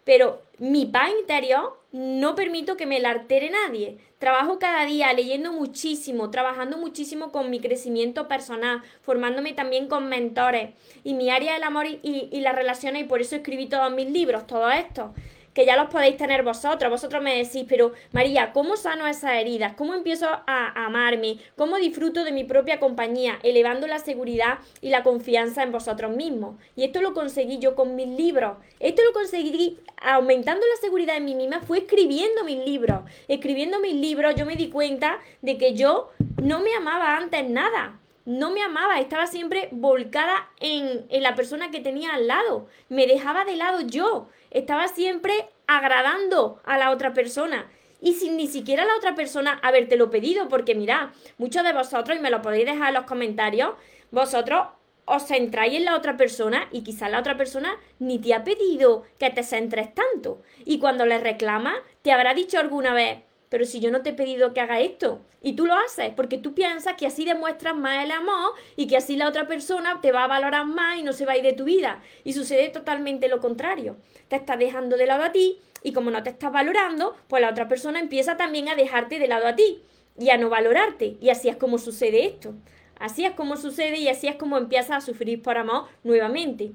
[0.09, 3.99] Pero mi paz interior no permito que me la altere nadie.
[4.17, 10.71] Trabajo cada día leyendo muchísimo, trabajando muchísimo con mi crecimiento personal, formándome también con mentores
[11.03, 14.09] y mi área del amor y, y las relaciones y por eso escribí todos mis
[14.09, 15.13] libros, todo esto
[15.59, 16.89] que ya los podéis tener vosotros.
[16.89, 19.73] Vosotros me decís, pero María, ¿cómo sano esas heridas?
[19.75, 21.35] ¿Cómo empiezo a amarme?
[21.57, 23.39] ¿Cómo disfruto de mi propia compañía?
[23.43, 26.55] Elevando la seguridad y la confianza en vosotros mismos.
[26.77, 28.55] Y esto lo conseguí yo con mis libros.
[28.79, 33.01] Esto lo conseguí aumentando la seguridad en mí misma, fue escribiendo mis libros.
[33.27, 37.98] Escribiendo mis libros yo me di cuenta de que yo no me amaba antes nada
[38.29, 43.07] no me amaba, estaba siempre volcada en, en, la persona que tenía al lado, me
[43.07, 47.71] dejaba de lado yo, estaba siempre agradando a la otra persona.
[47.99, 52.21] Y sin ni siquiera la otra persona habértelo pedido, porque mirad, muchos de vosotros, y
[52.21, 53.71] me lo podéis dejar en los comentarios,
[54.11, 54.67] vosotros
[55.05, 59.05] os centráis en la otra persona y quizás la otra persona ni te ha pedido
[59.17, 60.43] que te centres tanto.
[60.65, 64.13] Y cuando le reclama, te habrá dicho alguna vez, pero si yo no te he
[64.13, 68.03] pedido que haga esto, y tú lo haces, porque tú piensas que así demuestras más
[68.03, 71.13] el amor y que así la otra persona te va a valorar más y no
[71.13, 72.01] se va a ir de tu vida.
[72.23, 73.97] Y sucede totalmente lo contrario.
[74.27, 77.49] Te estás dejando de lado a ti y como no te estás valorando, pues la
[77.49, 79.81] otra persona empieza también a dejarte de lado a ti
[80.17, 81.17] y a no valorarte.
[81.21, 82.53] Y así es como sucede esto.
[82.99, 86.71] Así es como sucede y así es como empiezas a sufrir por amor nuevamente.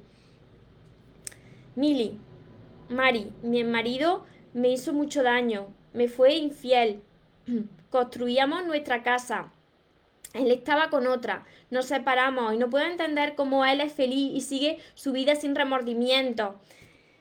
[1.77, 2.19] Mili,
[2.89, 7.02] Mari, mi marido me hizo mucho daño me fue infiel.
[7.90, 9.50] Construíamos nuestra casa.
[10.35, 11.46] Él estaba con otra.
[11.70, 15.54] Nos separamos y no puedo entender cómo él es feliz y sigue su vida sin
[15.54, 16.57] remordimiento.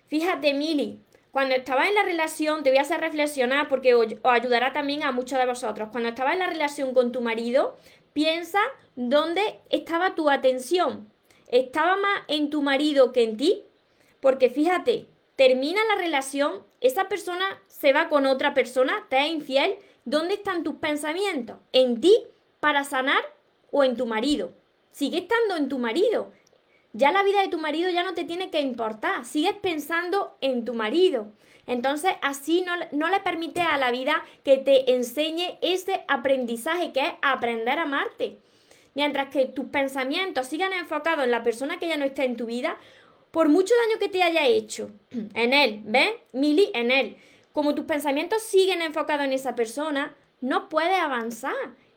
[0.07, 0.99] Fíjate, Mili,
[1.31, 5.11] cuando estaba en la relación, te voy a hacer reflexionar porque os ayudará también a
[5.11, 5.89] muchos de vosotros.
[5.91, 7.77] Cuando estaba en la relación con tu marido,
[8.13, 8.59] piensa
[8.95, 11.11] dónde estaba tu atención.
[11.47, 13.63] ¿Estaba más en tu marido que en ti?
[14.19, 19.75] Porque fíjate, termina la relación, esa persona se va con otra persona, te es infiel,
[20.05, 21.57] ¿dónde están tus pensamientos?
[21.73, 22.15] ¿En ti
[22.61, 23.21] para sanar
[23.71, 24.53] o en tu marido?
[24.93, 26.31] Sigue estando en tu marido.
[26.93, 30.63] Ya la vida de tu marido ya no te tiene que importar, sigues pensando en
[30.63, 31.33] tu marido.
[31.67, 37.01] Entonces así no, no le permite a la vida que te enseñe ese aprendizaje que
[37.01, 38.39] es aprender a amarte.
[38.95, 42.45] Mientras que tus pensamientos sigan enfocados en la persona que ya no está en tu
[42.45, 42.77] vida,
[43.31, 44.89] por mucho daño que te haya hecho
[45.33, 46.11] en él, ¿ves?
[46.31, 47.17] Mili, en él.
[47.53, 51.53] Como tus pensamientos siguen enfocados en esa persona, no puedes avanzar.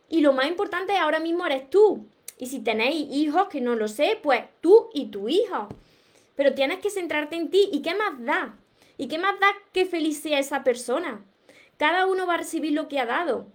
[0.09, 2.07] Y lo más importante ahora mismo eres tú.
[2.39, 5.69] Y si tenéis hijos, que no lo sé, pues tú y tu hijo.
[6.37, 7.71] Pero tienes que centrarte en ti.
[7.73, 8.55] ¿Y qué más da?
[8.99, 11.25] ¿Y qué más da que feliz sea esa persona?
[11.79, 13.47] Cada uno va a recibir lo que ha dado.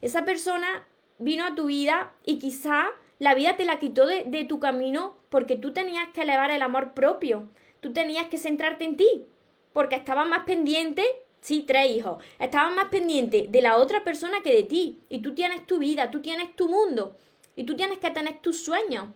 [0.00, 0.86] Esa persona
[1.18, 2.86] vino a tu vida y quizá
[3.18, 6.62] la vida te la quitó de, de tu camino porque tú tenías que elevar el
[6.62, 9.26] amor propio, tú tenías que centrarte en ti,
[9.74, 11.04] porque estabas más pendiente
[11.40, 12.22] Sí, tres hijos.
[12.38, 15.00] Estabas más pendiente de la otra persona que de ti.
[15.08, 17.16] Y tú tienes tu vida, tú tienes tu mundo.
[17.56, 19.08] Y tú tienes que tener tus sueños.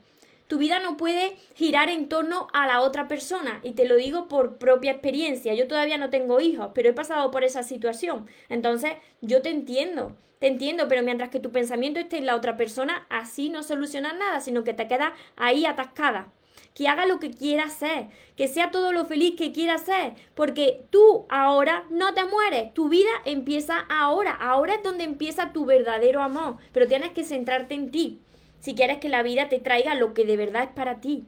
[0.48, 3.60] Tu vida no puede girar en torno a la otra persona.
[3.62, 5.54] Y te lo digo por propia experiencia.
[5.54, 8.26] Yo todavía no tengo hijos, pero he pasado por esa situación.
[8.48, 10.16] Entonces, yo te entiendo.
[10.38, 14.14] Te entiendo, pero mientras que tu pensamiento esté en la otra persona, así no solucionas
[14.16, 16.32] nada, sino que te quedas ahí atascada
[16.74, 20.84] que haga lo que quiera hacer, que sea todo lo feliz que quiera ser, porque
[20.90, 26.20] tú ahora no te mueres, tu vida empieza ahora, ahora es donde empieza tu verdadero
[26.20, 28.20] amor, pero tienes que centrarte en ti,
[28.58, 31.24] si quieres que la vida te traiga lo que de verdad es para ti.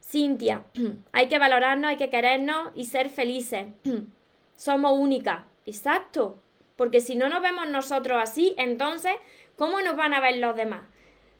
[0.00, 0.64] Cintia,
[1.12, 3.66] hay que valorarnos, hay que querernos y ser felices.
[4.56, 5.44] Somos únicas.
[5.66, 6.42] Exacto.
[6.74, 9.12] Porque si no nos vemos nosotros así, entonces,
[9.54, 10.82] ¿cómo nos van a ver los demás?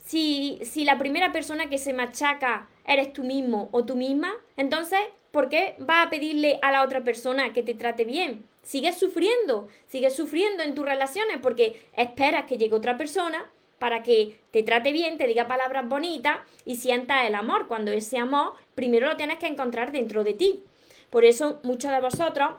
[0.04, 4.98] Si, si la primera persona que se machaca eres tú mismo o tú misma, entonces,
[5.30, 8.44] ¿por qué vas a pedirle a la otra persona que te trate bien?
[8.62, 14.38] Sigues sufriendo, sigues sufriendo en tus relaciones porque esperas que llegue otra persona para que
[14.50, 19.06] te trate bien, te diga palabras bonitas y sientas el amor, cuando ese amor primero
[19.06, 20.64] lo tienes que encontrar dentro de ti.
[21.08, 22.50] Por eso muchos de vosotros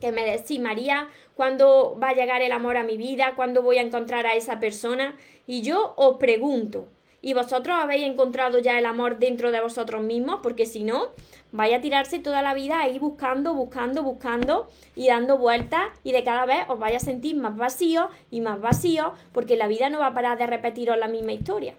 [0.00, 3.32] que me decís, María, ¿cuándo va a llegar el amor a mi vida?
[3.34, 5.16] ¿Cuándo voy a encontrar a esa persona?
[5.48, 6.88] Y yo os pregunto,
[7.22, 10.40] ¿y vosotros habéis encontrado ya el amor dentro de vosotros mismos?
[10.42, 11.08] Porque si no,
[11.52, 16.22] vaya a tirarse toda la vida ahí buscando, buscando, buscando y dando vueltas y de
[16.22, 20.00] cada vez os vaya a sentir más vacío y más vacío porque la vida no
[20.00, 21.76] va a parar de repetiros la misma historia.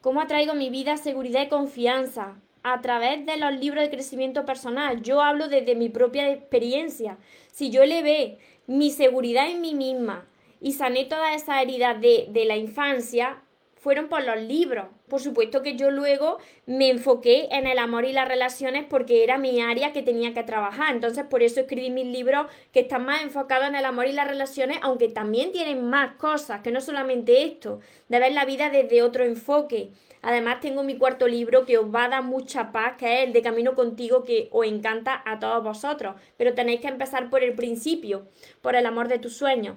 [0.00, 2.36] ¿Cómo atraigo mi vida seguridad y confianza?
[2.66, 5.02] a través de los libros de crecimiento personal.
[5.02, 7.18] Yo hablo desde mi propia experiencia.
[7.52, 10.24] Si yo le ve mi seguridad en mí misma
[10.64, 13.42] y sané todas esas heridas de, de la infancia,
[13.74, 14.86] fueron por los libros.
[15.08, 19.36] Por supuesto que yo luego me enfoqué en el amor y las relaciones porque era
[19.36, 20.94] mi área que tenía que trabajar.
[20.94, 24.26] Entonces por eso escribí mis libros que están más enfocados en el amor y las
[24.26, 29.02] relaciones, aunque también tienen más cosas, que no solamente esto, de ver la vida desde
[29.02, 29.90] otro enfoque.
[30.22, 33.34] Además tengo mi cuarto libro que os va a dar mucha paz, que es el
[33.34, 36.16] de Camino contigo, que os encanta a todos vosotros.
[36.38, 38.28] Pero tenéis que empezar por el principio,
[38.62, 39.76] por el amor de tus sueños.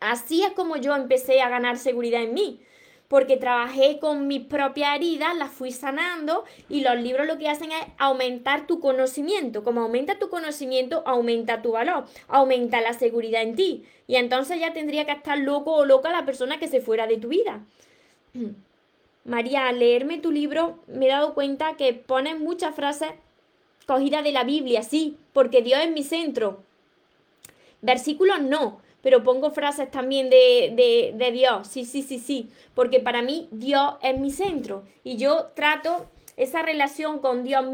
[0.00, 2.60] Así es como yo empecé a ganar seguridad en mí
[3.08, 7.72] porque trabajé con mis propias heridas, las fui sanando y los libros lo que hacen
[7.72, 9.64] es aumentar tu conocimiento.
[9.64, 13.84] Como aumenta tu conocimiento, aumenta tu valor, aumenta la seguridad en ti.
[14.06, 17.16] Y entonces ya tendría que estar loco o loca la persona que se fuera de
[17.16, 17.64] tu vida.
[19.24, 23.10] María, al leerme tu libro me he dado cuenta que pones muchas frases
[23.86, 26.62] cogidas de la Biblia, sí, porque Dios es mi centro.
[27.80, 33.22] Versículos no, pero pongo frases también de, de, Dios, sí, sí, sí, sí, porque para
[33.22, 34.84] mí Dios es mi centro.
[35.04, 36.06] Y yo trato
[36.36, 37.64] esa relación con Dios,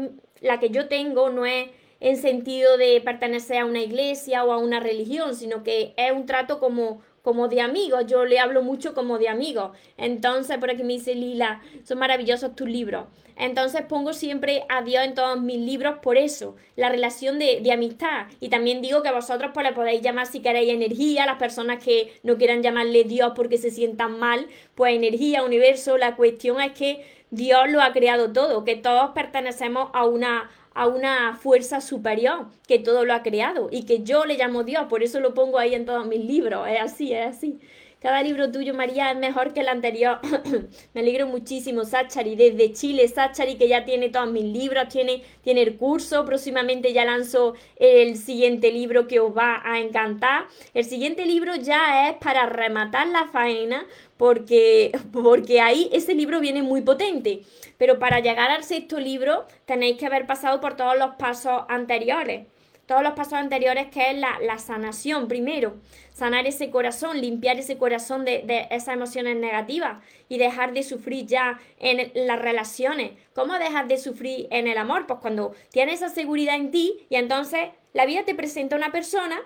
[0.41, 4.57] la que yo tengo no es en sentido de pertenecer a una iglesia o a
[4.57, 8.93] una religión, sino que es un trato como, como de amigos, yo le hablo mucho
[8.93, 9.71] como de amigos.
[9.97, 13.05] Entonces, por aquí me dice Lila, son maravillosos tus libros.
[13.35, 17.71] Entonces pongo siempre a Dios en todos mis libros por eso, la relación de, de
[17.71, 18.27] amistad.
[18.39, 22.13] Y también digo que vosotros pues le podéis llamar si queréis energía, las personas que
[22.21, 27.03] no quieran llamarle Dios porque se sientan mal, pues energía, universo, la cuestión es que
[27.31, 32.79] Dios lo ha creado todo, que todos pertenecemos a una a una fuerza superior que
[32.79, 35.73] todo lo ha creado y que yo le llamo Dios, por eso lo pongo ahí
[35.73, 37.59] en todos mis libros, es así, es así.
[38.05, 40.19] Cada libro tuyo, María, es mejor que el anterior.
[40.93, 45.63] Me alegro muchísimo, Sachari, desde Chile, Sachari, que ya tiene todos mis libros, tiene, tiene
[45.63, 50.45] el curso, próximamente ya lanzo el siguiente libro que os va a encantar.
[50.75, 53.87] El siguiente libro ya es para rematar la faena,
[54.17, 57.41] porque, porque ahí ese libro viene muy potente.
[57.79, 62.45] Pero para llegar al sexto libro tenéis que haber pasado por todos los pasos anteriores.
[62.85, 65.75] Todos los pasos anteriores que es la, la sanación primero.
[66.13, 71.25] Sanar ese corazón, limpiar ese corazón de, de, esas emociones negativas y dejar de sufrir
[71.25, 73.11] ya en las relaciones.
[73.33, 75.07] ¿Cómo dejas de sufrir en el amor?
[75.07, 79.41] Pues cuando tienes esa seguridad en ti y entonces la vida te presenta una persona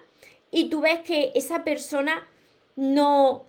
[0.52, 2.28] y tú ves que esa persona
[2.76, 3.46] no,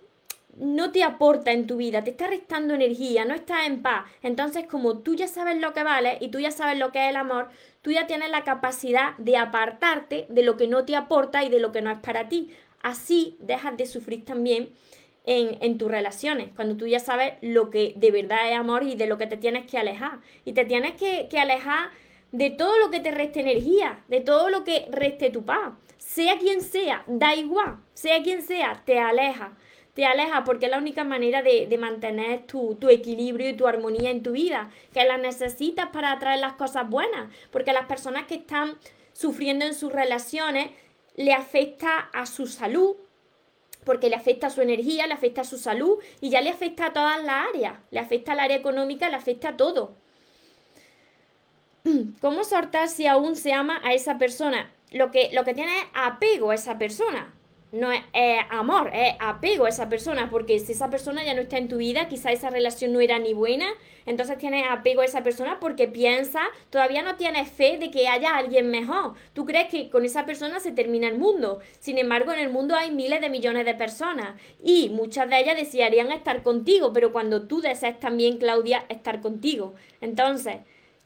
[0.57, 4.05] no te aporta en tu vida, te está restando energía, no estás en paz.
[4.21, 7.09] Entonces, como tú ya sabes lo que vale y tú ya sabes lo que es
[7.09, 7.49] el amor,
[7.81, 11.59] tú ya tienes la capacidad de apartarte de lo que no te aporta y de
[11.59, 12.51] lo que no es para ti.
[12.81, 14.69] Así dejas de sufrir también
[15.23, 18.95] en, en, tus relaciones, cuando tú ya sabes lo que de verdad es amor y
[18.95, 20.19] de lo que te tienes que alejar.
[20.45, 21.91] Y te tienes que, que alejar
[22.31, 25.73] de todo lo que te reste energía, de todo lo que reste tu paz.
[25.97, 29.55] Sea quien sea, da igual, sea quien sea, te aleja.
[29.93, 34.09] Te aleja porque es la única manera de, mantener tu, tu, equilibrio y tu armonía
[34.09, 38.35] en tu vida, que la necesitas para atraer las cosas buenas, porque las personas que
[38.35, 38.77] están
[39.11, 40.71] sufriendo en sus relaciones
[41.15, 42.95] le afecta a su salud,
[43.83, 46.87] porque le afecta a su energía, le afecta a su salud y ya le afecta
[46.87, 49.95] a todas las áreas, le afecta al área económica, le afecta a todo.
[52.21, 54.71] ¿Cómo soltar si aún se ama a esa persona?
[54.91, 57.33] Lo que, lo que tiene es apego a esa persona
[57.71, 58.01] no es,
[58.49, 61.77] amor, es apego a esa persona, porque si esa persona ya no está en tu
[61.77, 63.67] vida, quizá esa relación no era ni buena,
[64.05, 68.35] entonces tienes apego a esa persona porque piensa, todavía no tienes fe de que haya
[68.35, 69.13] alguien mejor.
[69.33, 71.59] Tú crees que con esa persona se termina el mundo.
[71.79, 75.55] Sin embargo, en el mundo hay miles de millones de personas y muchas de ellas
[75.55, 79.75] desearían estar contigo, pero cuando tú deseas también, Claudia, estar contigo.
[80.01, 80.57] Entonces,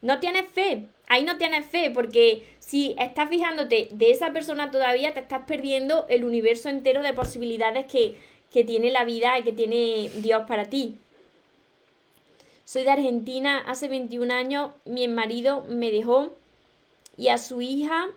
[0.01, 5.13] no tienes fe, ahí no tienes fe, porque si estás fijándote de esa persona todavía,
[5.13, 8.17] te estás perdiendo el universo entero de posibilidades que,
[8.51, 10.97] que tiene la vida y que tiene Dios para ti.
[12.65, 16.35] Soy de Argentina, hace 21 años mi marido me dejó
[17.17, 18.07] y a su hija,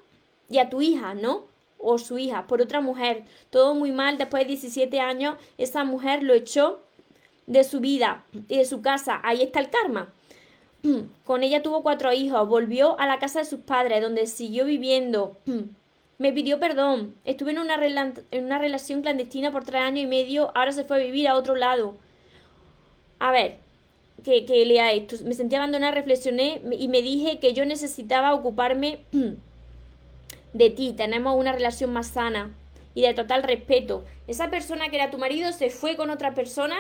[0.49, 1.45] y a tu hija, ¿no?
[1.79, 3.25] O su hija, por otra mujer.
[3.51, 6.81] Todo muy mal, después de 17 años, esa mujer lo echó
[7.47, 9.21] de su vida y de su casa.
[9.23, 10.13] Ahí está el karma.
[11.25, 15.39] Con ella tuvo cuatro hijos, volvió a la casa de sus padres, donde siguió viviendo.
[16.19, 17.15] Me pidió perdón.
[17.25, 17.77] Estuve en una,
[18.59, 21.95] relación clandestina por tres años y medio, ahora se fue a vivir a otro lado.
[23.21, 23.59] A ver,
[24.25, 25.17] que, que lea esto.
[25.25, 29.01] Me sentí abandonada, reflexioné y me dije que yo necesitaba ocuparme
[30.53, 30.93] de ti.
[30.97, 32.51] Tenemos una relación más sana
[32.95, 34.05] y de total respeto.
[34.27, 36.77] Esa persona que era tu marido se fue con otra persona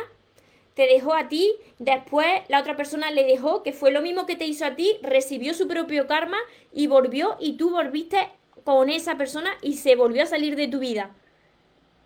[0.78, 4.36] te dejó a ti, después la otra persona le dejó, que fue lo mismo que
[4.36, 6.38] te hizo a ti, recibió su propio karma
[6.72, 8.28] y volvió y tú volviste
[8.62, 11.10] con esa persona y se volvió a salir de tu vida.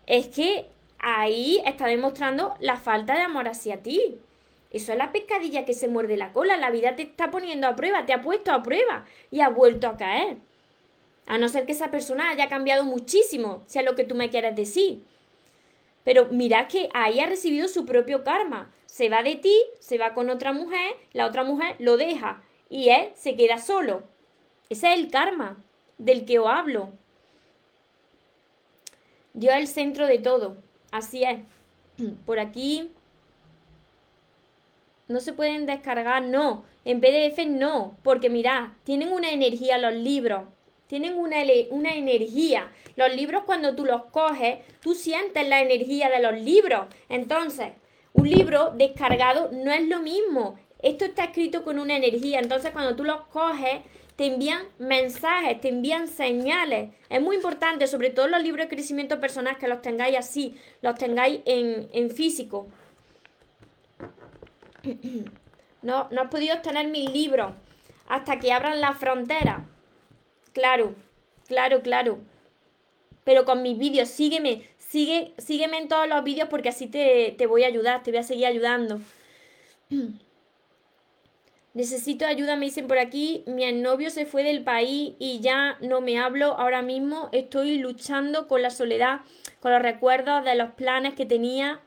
[0.07, 0.65] Es que
[0.97, 4.17] ahí está demostrando la falta de amor hacia ti.
[4.71, 6.57] Eso es la pescadilla que se muerde la cola.
[6.57, 9.85] La vida te está poniendo a prueba, te ha puesto a prueba y ha vuelto
[9.85, 10.37] a caer.
[11.27, 14.55] A no ser que esa persona haya cambiado muchísimo, sea lo que tú me quieras
[14.55, 15.03] decir.
[16.03, 18.71] Pero mira que ahí ha recibido su propio karma.
[18.85, 22.89] Se va de ti, se va con otra mujer, la otra mujer lo deja y
[22.89, 24.03] él se queda solo.
[24.69, 25.63] Ese es el karma
[25.97, 26.89] del que os hablo.
[29.33, 30.57] Dios es el centro de todo.
[30.91, 31.39] Así es.
[32.25, 32.91] Por aquí
[35.07, 36.65] no se pueden descargar, no.
[36.85, 40.43] En PDF no, porque mirad, tienen una energía los libros
[40.87, 41.37] tienen una,
[41.69, 42.71] una energía.
[42.95, 46.87] Los libros cuando tú los coges, tú sientes la energía de los libros.
[47.09, 47.73] Entonces,
[48.13, 50.59] un libro descargado no es lo mismo.
[50.79, 52.39] Esto está escrito con una energía.
[52.39, 53.81] Entonces, cuando tú los coges,
[54.15, 56.91] te envían mensajes, te envían señales.
[57.09, 60.95] Es muy importante, sobre todo los libros de crecimiento personal, que los tengáis así, los
[60.95, 62.67] tengáis en, en físico.
[65.83, 67.51] No, no has podido obtener mis libros
[68.07, 69.65] hasta que abran la frontera.
[70.53, 70.95] Claro,
[71.47, 72.19] claro, claro.
[73.23, 77.47] Pero con mis vídeos, sígueme, sigue, sígueme en todos los vídeos porque así te, te
[77.47, 79.01] voy a ayudar, te voy a seguir ayudando.
[81.73, 83.43] Necesito ayuda, me dicen por aquí.
[83.47, 86.53] Mi novio se fue del país y ya no me hablo.
[86.53, 89.21] Ahora mismo estoy luchando con la soledad,
[89.59, 91.79] con los recuerdos de los planes que tenía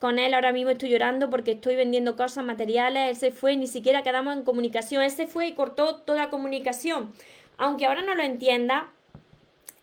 [0.00, 0.34] con él.
[0.34, 3.08] Ahora mismo estoy llorando porque estoy vendiendo cosas materiales.
[3.08, 5.02] Él se fue, ni siquiera quedamos en comunicación.
[5.02, 7.14] Él se fue y cortó toda comunicación
[7.60, 8.90] aunque ahora no lo entienda,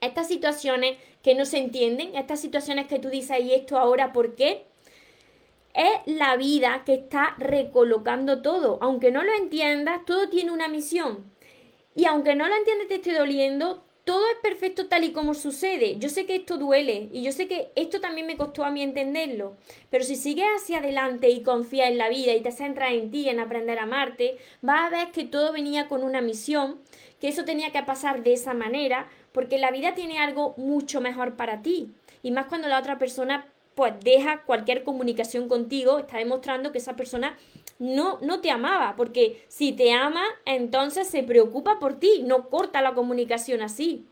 [0.01, 4.35] estas situaciones que no se entienden, estas situaciones que tú dices, ¿y esto ahora por
[4.35, 4.65] qué?
[5.73, 8.79] Es la vida que está recolocando todo.
[8.81, 11.31] Aunque no lo entiendas, todo tiene una misión.
[11.95, 15.97] Y aunque no lo entiendas, te esté doliendo, todo es perfecto tal y como sucede.
[15.99, 18.81] Yo sé que esto duele y yo sé que esto también me costó a mí
[18.81, 19.57] entenderlo.
[19.89, 23.27] Pero si sigues hacia adelante y confías en la vida y te centras en ti,
[23.27, 26.79] en aprender a amarte, vas a ver que todo venía con una misión
[27.19, 31.35] que eso tenía que pasar de esa manera, porque la vida tiene algo mucho mejor
[31.35, 31.91] para ti.
[32.23, 36.95] Y más cuando la otra persona pues deja cualquier comunicación contigo, está demostrando que esa
[36.95, 37.37] persona
[37.79, 42.81] no, no te amaba, porque si te ama, entonces se preocupa por ti, no corta
[42.81, 44.05] la comunicación así.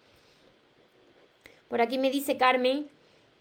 [1.68, 2.88] Por aquí me dice Carmen,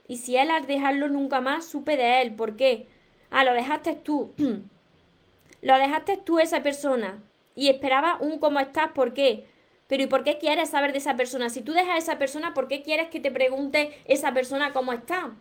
[0.09, 2.87] y si él al dejarlo nunca más, supe de él, ¿por qué?
[3.31, 4.33] Ah, lo dejaste tú.
[5.63, 7.23] lo dejaste tú esa persona
[7.55, 9.47] y esperaba un cómo estás, ¿por qué?
[9.87, 11.51] Pero ¿y por qué quieres saber de esa persona?
[11.51, 14.93] Si tú dejas a esa persona, ¿por qué quieres que te pregunte esa persona cómo
[14.93, 15.33] está?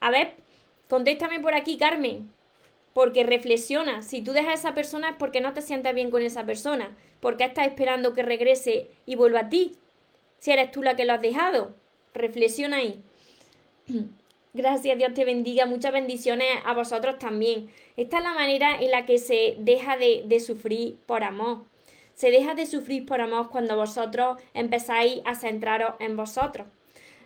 [0.00, 0.34] A ver,
[0.88, 2.32] contéstame por aquí, Carmen.
[2.98, 6.20] Porque reflexiona, si tú dejas a esa persona es porque no te sientes bien con
[6.20, 6.96] esa persona.
[7.20, 9.76] porque estás esperando que regrese y vuelva a ti?
[10.40, 11.76] Si eres tú la que lo has dejado.
[12.12, 13.00] Reflexiona ahí.
[14.52, 15.64] Gracias, Dios te bendiga.
[15.64, 17.70] Muchas bendiciones a vosotros también.
[17.96, 21.66] Esta es la manera en la que se deja de, de sufrir por amor.
[22.14, 26.66] Se deja de sufrir por amor cuando vosotros empezáis a centraros en vosotros.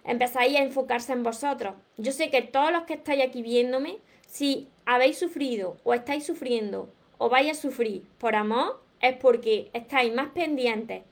[0.05, 1.77] Empezáis a enfocarse en vosotros.
[1.97, 4.01] Yo sé que todos los que estáis aquí viéndome,
[4.33, 10.15] si habéis sufrido o estáis sufriendo o vais a sufrir por amor, es porque estáis
[10.15, 11.03] más pendientes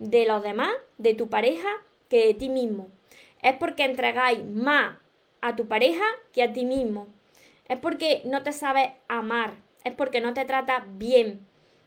[0.00, 1.68] de los demás, de tu pareja,
[2.08, 2.88] que de ti mismo.
[3.42, 4.96] Es porque entregáis más
[5.40, 6.02] a tu pareja
[6.32, 7.06] que a ti mismo.
[7.68, 9.52] Es porque no te sabes amar.
[9.84, 11.46] Es porque no te tratas bien.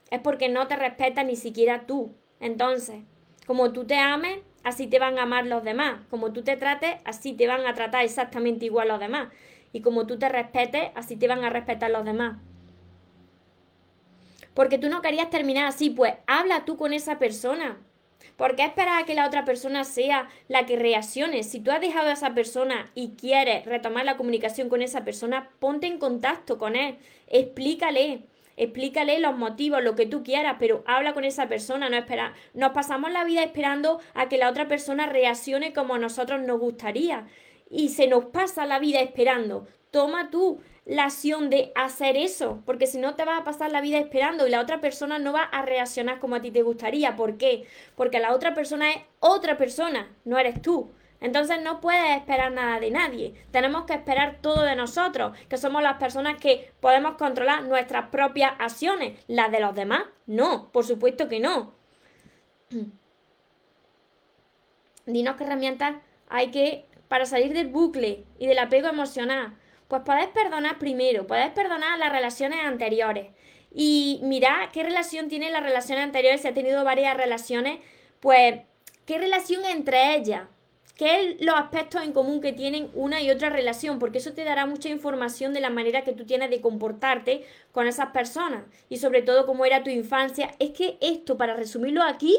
[0.09, 2.15] Es porque no te respetas ni siquiera tú.
[2.39, 3.01] Entonces,
[3.45, 5.99] como tú te ames, así te van a amar los demás.
[6.09, 9.27] Como tú te trates, así te van a tratar exactamente igual los demás.
[9.73, 12.37] Y como tú te respetes, así te van a respetar los demás.
[14.53, 17.77] Porque tú no querías terminar así, pues habla tú con esa persona.
[18.37, 21.43] ¿Por qué esperar a que la otra persona sea la que reaccione?
[21.43, 25.49] Si tú has dejado a esa persona y quieres retomar la comunicación con esa persona,
[25.59, 26.97] ponte en contacto con él,
[27.27, 32.33] explícale, explícale los motivos, lo que tú quieras, pero habla con esa persona, no espera.
[32.53, 36.59] Nos pasamos la vida esperando a que la otra persona reaccione como a nosotros nos
[36.59, 37.25] gustaría
[37.69, 39.67] y se nos pasa la vida esperando.
[39.91, 43.81] Toma tú la acción de hacer eso, porque si no te vas a pasar la
[43.81, 47.15] vida esperando y la otra persona no va a reaccionar como a ti te gustaría.
[47.15, 47.65] ¿Por qué?
[47.95, 50.91] Porque la otra persona es otra persona, no eres tú.
[51.19, 53.33] Entonces no puedes esperar nada de nadie.
[53.51, 58.53] Tenemos que esperar todo de nosotros, que somos las personas que podemos controlar nuestras propias
[58.59, 59.19] acciones.
[59.27, 61.73] Las de los demás, no, por supuesto que no.
[65.05, 65.95] Dinos qué herramientas
[66.29, 69.55] hay que para salir del bucle y del apego emocional.
[69.87, 73.27] Pues podés perdonar primero, podés perdonar las relaciones anteriores.
[73.73, 77.79] Y mira qué relación tienen las relaciones anteriores, si ha tenido varias relaciones,
[78.19, 78.61] pues
[79.05, 80.43] qué relación entre ellas,
[80.95, 84.65] qué los aspectos en común que tienen una y otra relación, porque eso te dará
[84.65, 89.21] mucha información de la manera que tú tienes de comportarte con esas personas y sobre
[89.21, 90.55] todo cómo era tu infancia.
[90.59, 92.35] Es que esto, para resumirlo aquí,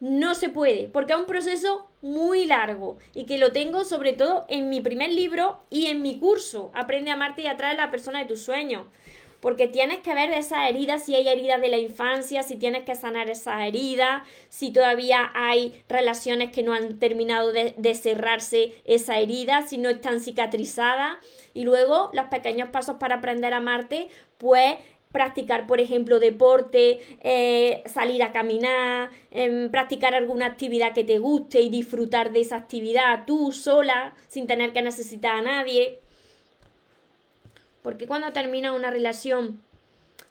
[0.00, 4.46] no se puede, porque es un proceso muy largo y que lo tengo sobre todo
[4.48, 7.90] en mi primer libro y en mi curso, Aprende a amarte y atraer a la
[7.90, 8.86] persona de tus sueños.
[9.40, 12.96] Porque tienes que ver esas heridas, si hay heridas de la infancia, si tienes que
[12.96, 19.18] sanar esas heridas, si todavía hay relaciones que no han terminado de, de cerrarse esa
[19.18, 21.18] herida, si no están cicatrizadas.
[21.54, 24.74] Y luego los pequeños pasos para aprender a amarte, pues
[25.12, 31.60] practicar, por ejemplo, deporte, eh, salir a caminar, em, practicar alguna actividad que te guste
[31.60, 36.00] y disfrutar de esa actividad tú sola, sin tener que necesitar a nadie.
[37.82, 39.62] Porque cuando termina una relación,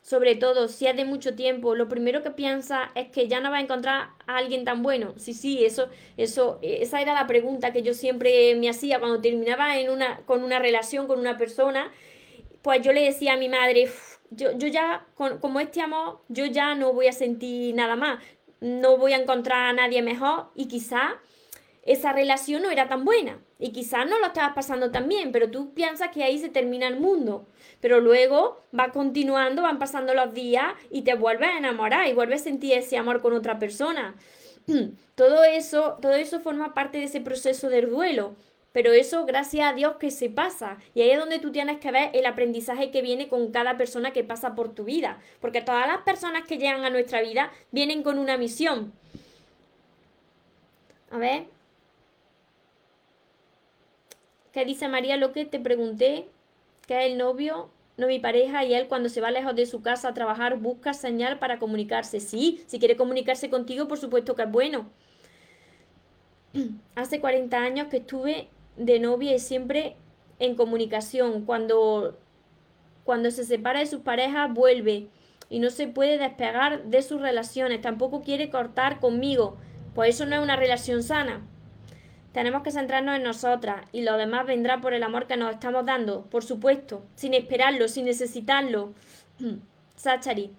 [0.04, 3.52] sobre todo si es de mucho tiempo, lo primero que piensa es que ya no
[3.52, 5.14] va a encontrar a alguien tan bueno.
[5.18, 9.78] Sí, sí, eso, eso, esa era la pregunta que yo siempre me hacía cuando terminaba
[9.78, 11.92] en una, con una relación con una persona.
[12.62, 13.90] Pues yo le decía a mi madre,
[14.32, 18.20] yo, yo ya, con, como este amor, yo ya no voy a sentir nada más,
[18.60, 21.20] no voy a encontrar a nadie mejor y quizá
[21.84, 25.50] esa relación no era tan buena y quizá no lo estabas pasando tan bien, pero
[25.50, 27.48] tú piensas que ahí se termina el mundo,
[27.80, 32.42] pero luego va continuando, van pasando los días y te vuelves a enamorar y vuelves
[32.42, 34.16] a sentir ese amor con otra persona.
[35.16, 38.36] Todo eso, todo eso forma parte de ese proceso del duelo.
[38.74, 40.78] Pero eso, gracias a Dios, que se pasa.
[40.94, 44.14] Y ahí es donde tú tienes que ver el aprendizaje que viene con cada persona
[44.14, 45.20] que pasa por tu vida.
[45.42, 48.94] Porque todas las personas que llegan a nuestra vida vienen con una misión.
[51.10, 51.46] A ver.
[54.52, 55.18] ¿Qué dice María?
[55.18, 56.28] Lo que te pregunté,
[56.88, 59.82] que es el novio, no mi pareja, y él cuando se va lejos de su
[59.82, 62.20] casa a trabajar busca señal para comunicarse.
[62.20, 64.90] Sí, si quiere comunicarse contigo, por supuesto que es bueno.
[66.96, 69.96] Hace 40 años que estuve de novia y siempre
[70.40, 71.46] en comunicación.
[71.46, 72.18] Cuando,
[73.04, 75.08] cuando se separa de sus parejas, vuelve
[75.50, 77.82] y no se puede despegar de sus relaciones.
[77.82, 79.58] Tampoco quiere cortar conmigo.
[79.94, 81.42] Pues eso no es una relación sana.
[82.32, 85.86] Tenemos que centrarnos en nosotras y lo demás vendrá por el amor que nos estamos
[85.86, 88.94] dando, por supuesto, sin esperarlo, sin necesitarlo.
[89.96, 90.52] Sachari.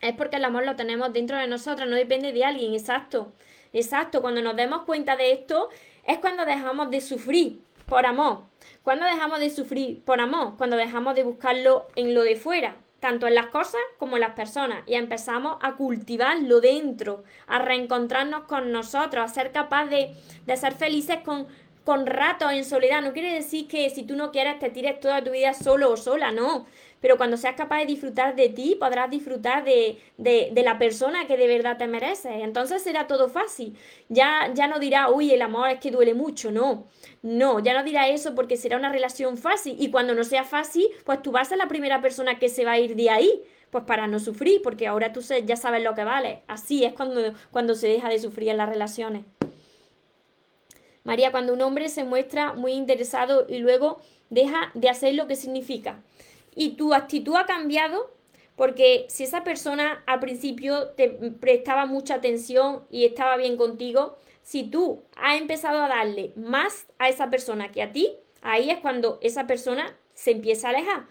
[0.00, 3.32] Es porque el amor lo tenemos dentro de nosotras, no depende de alguien, exacto.
[3.72, 5.70] Exacto, cuando nos demos cuenta de esto,
[6.06, 8.42] es cuando dejamos de sufrir por amor.
[8.82, 13.26] Cuando dejamos de sufrir por amor, cuando dejamos de buscarlo en lo de fuera, tanto
[13.26, 18.72] en las cosas como en las personas, y empezamos a cultivarlo dentro, a reencontrarnos con
[18.72, 20.14] nosotros, a ser capaz de,
[20.46, 21.46] de ser felices con,
[21.84, 23.02] con ratos en soledad.
[23.02, 25.96] No quiere decir que si tú no quieres te tires toda tu vida solo o
[25.96, 26.66] sola, no
[27.06, 31.36] pero cuando seas capaz de disfrutar de ti, podrás disfrutar de, de, la persona que
[31.36, 32.42] de verdad te mereces.
[32.42, 33.76] Entonces será todo fácil.
[34.08, 36.88] Ya, ya no dirá, uy, el amor es que duele mucho, no.
[37.22, 39.76] No, ya no dirá eso porque será una relación fácil.
[39.78, 42.64] Y cuando no sea fácil, pues tú vas a ser la primera persona que se
[42.64, 43.40] va a ir de ahí
[43.70, 46.42] pues para no sufrir, porque ahora tú ya sabes lo que vale.
[46.48, 49.22] Así es cuando, cuando se deja de sufrir en las relaciones.
[51.04, 55.36] María, cuando un hombre se muestra muy interesado y luego deja de hacer lo que
[55.36, 56.02] significa.
[56.56, 58.10] Y tu actitud ha cambiado
[58.56, 64.64] porque si esa persona al principio te prestaba mucha atención y estaba bien contigo, si
[64.64, 69.18] tú has empezado a darle más a esa persona que a ti, ahí es cuando
[69.20, 71.06] esa persona se empieza a alejar.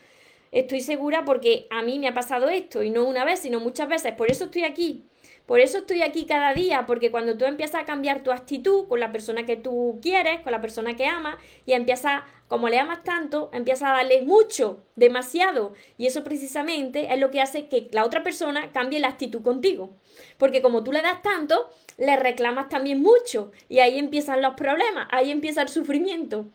[0.51, 3.87] Estoy segura porque a mí me ha pasado esto y no una vez, sino muchas
[3.87, 4.13] veces.
[4.13, 5.03] Por eso estoy aquí.
[5.45, 8.99] Por eso estoy aquí cada día, porque cuando tú empiezas a cambiar tu actitud con
[8.99, 11.35] la persona que tú quieres, con la persona que amas,
[11.67, 15.73] y empiezas, como le amas tanto, empiezas a darle mucho, demasiado.
[15.99, 19.91] Y eso precisamente es lo que hace que la otra persona cambie la actitud contigo.
[20.39, 21.69] Porque como tú le das tanto,
[21.99, 23.51] le reclamas también mucho.
[23.69, 26.47] Y ahí empiezan los problemas, ahí empieza el sufrimiento.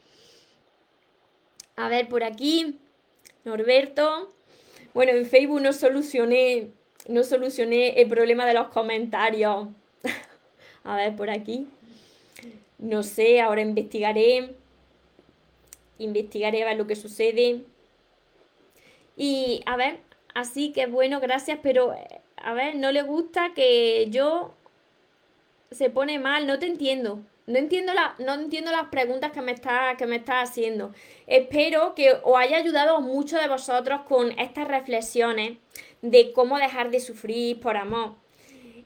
[1.77, 2.81] A ver, por aquí,
[3.45, 4.35] Norberto.
[4.95, 6.73] Bueno, en Facebook no solucioné
[7.11, 9.69] no solucioné el problema de los comentarios.
[10.85, 11.67] a ver, por aquí.
[12.79, 14.55] No sé, ahora investigaré.
[15.99, 17.63] Investigaré a ver lo que sucede.
[19.17, 19.99] Y a ver,
[20.35, 21.95] así que bueno, gracias, pero
[22.37, 24.55] a ver, no le gusta que yo
[25.71, 27.21] se pone mal, no te entiendo.
[27.47, 30.95] No entiendo, la, no entiendo las preguntas que me, está, está haciendo.
[31.27, 35.59] Espero que os haya ayudado mucho de vosotros con estas reflexiones
[36.03, 38.15] de cómo dejar de sufrir por amor.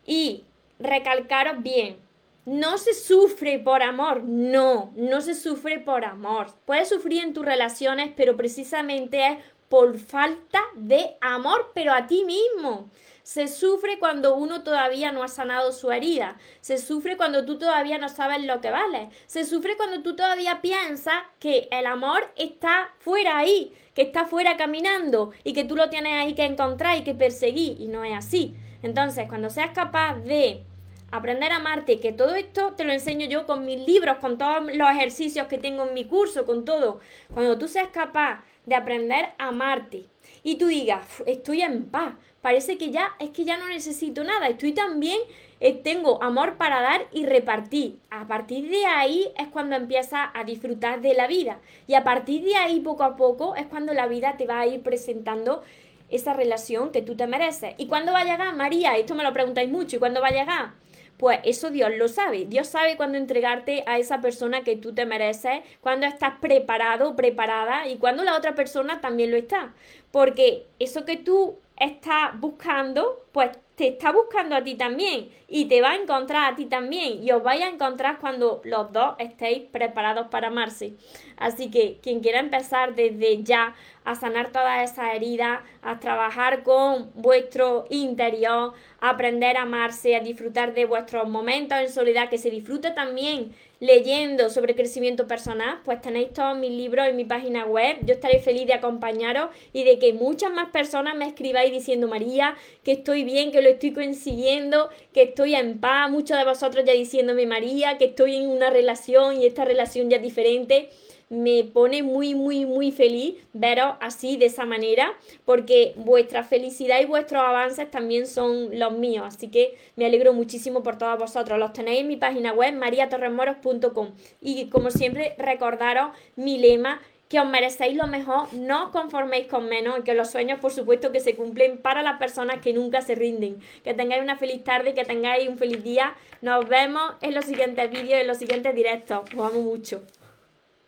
[0.07, 0.45] Y
[0.79, 1.97] recalcaros bien,
[2.45, 6.49] no se sufre por amor, no, no se sufre por amor.
[6.67, 9.39] Puedes sufrir en tus relaciones, pero precisamente es
[9.69, 12.91] por falta de amor, pero a ti mismo.
[13.25, 16.37] Se sufre cuando uno todavía no ha sanado su herida.
[16.61, 19.09] Se sufre cuando tú todavía no sabes lo que vale.
[19.27, 24.59] Se sufre cuando tú todavía piensas que el amor está fuera ahí, que está fuera
[24.59, 27.81] caminando y que tú lo tienes ahí que encontrar y que perseguir.
[27.81, 28.55] Y no es así.
[28.83, 30.63] Entonces, cuando seas capaz de
[31.11, 34.65] aprender a amarte, que todo esto te lo enseño yo con mis libros, con todos
[34.75, 37.01] los ejercicios que tengo en mi curso, con todo.
[37.33, 40.05] Cuando tú seas capaz de aprender a amarte
[40.43, 42.15] y tú digas, estoy en paz,
[42.45, 45.19] parece que ya es que ya no necesito nada, estoy también,
[45.61, 47.99] eh, tengo amor para dar y repartir.
[48.11, 52.45] A partir de ahí es cuando empiezas a disfrutar de la vida y a partir
[52.45, 55.63] de ahí poco a poco es cuando la vida te va a ir presentando
[56.11, 57.77] esa relación que tú te mereces.
[57.79, 58.99] ¿Y cuándo va a llegar, María?
[58.99, 60.73] Esto me lo preguntáis mucho, ¿y cuándo va a llegar?
[61.17, 62.45] Pues eso Dios lo sabe.
[62.45, 67.89] Dios sabe cuándo entregarte a esa persona que tú te mereces, cuando estás preparado, preparada
[67.89, 69.73] y cuando la otra persona también lo está.
[70.11, 75.81] Porque eso que tú estás buscando, pues te está buscando a ti también y te
[75.81, 79.65] va a encontrar a ti también y os vais a encontrar cuando los dos estéis
[79.65, 80.95] preparados para amarse.
[81.37, 87.11] Así que quien quiera empezar desde ya a sanar todas esas heridas, a trabajar con
[87.15, 92.51] vuestro interior, a aprender a amarse, a disfrutar de vuestros momentos en soledad, que se
[92.51, 97.97] disfrute también leyendo sobre crecimiento personal, pues tenéis todos mis libros en mi página web.
[98.03, 102.57] Yo estaré feliz de acompañaros y de que muchas más personas me escribáis diciendo, María,
[102.83, 106.11] que estoy bien, que lo estoy consiguiendo, que estoy en paz.
[106.11, 110.17] Muchos de vosotros ya diciéndome, María, que estoy en una relación y esta relación ya
[110.17, 110.91] es diferente
[111.35, 115.13] me pone muy, muy, muy feliz veros así, de esa manera,
[115.45, 119.25] porque vuestra felicidad y vuestros avances también son los míos.
[119.27, 121.59] Así que me alegro muchísimo por todos vosotros.
[121.59, 124.13] Los tenéis en mi página web, mariatorremoros.com.
[124.41, 129.69] Y como siempre, recordaros mi lema que os merecéis lo mejor, no os conforméis con
[129.69, 133.01] menos y que los sueños, por supuesto, que se cumplen para las personas que nunca
[133.01, 133.61] se rinden.
[133.83, 136.15] Que tengáis una feliz tarde, que tengáis un feliz día.
[136.43, 139.23] Nos vemos en los siguientes vídeos, en los siguientes directos.
[139.37, 140.03] Os amo mucho.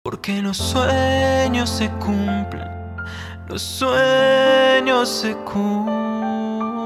[0.08, 2.70] Porque los sueños se cumplen,
[3.48, 6.76] los sueños se cumplen.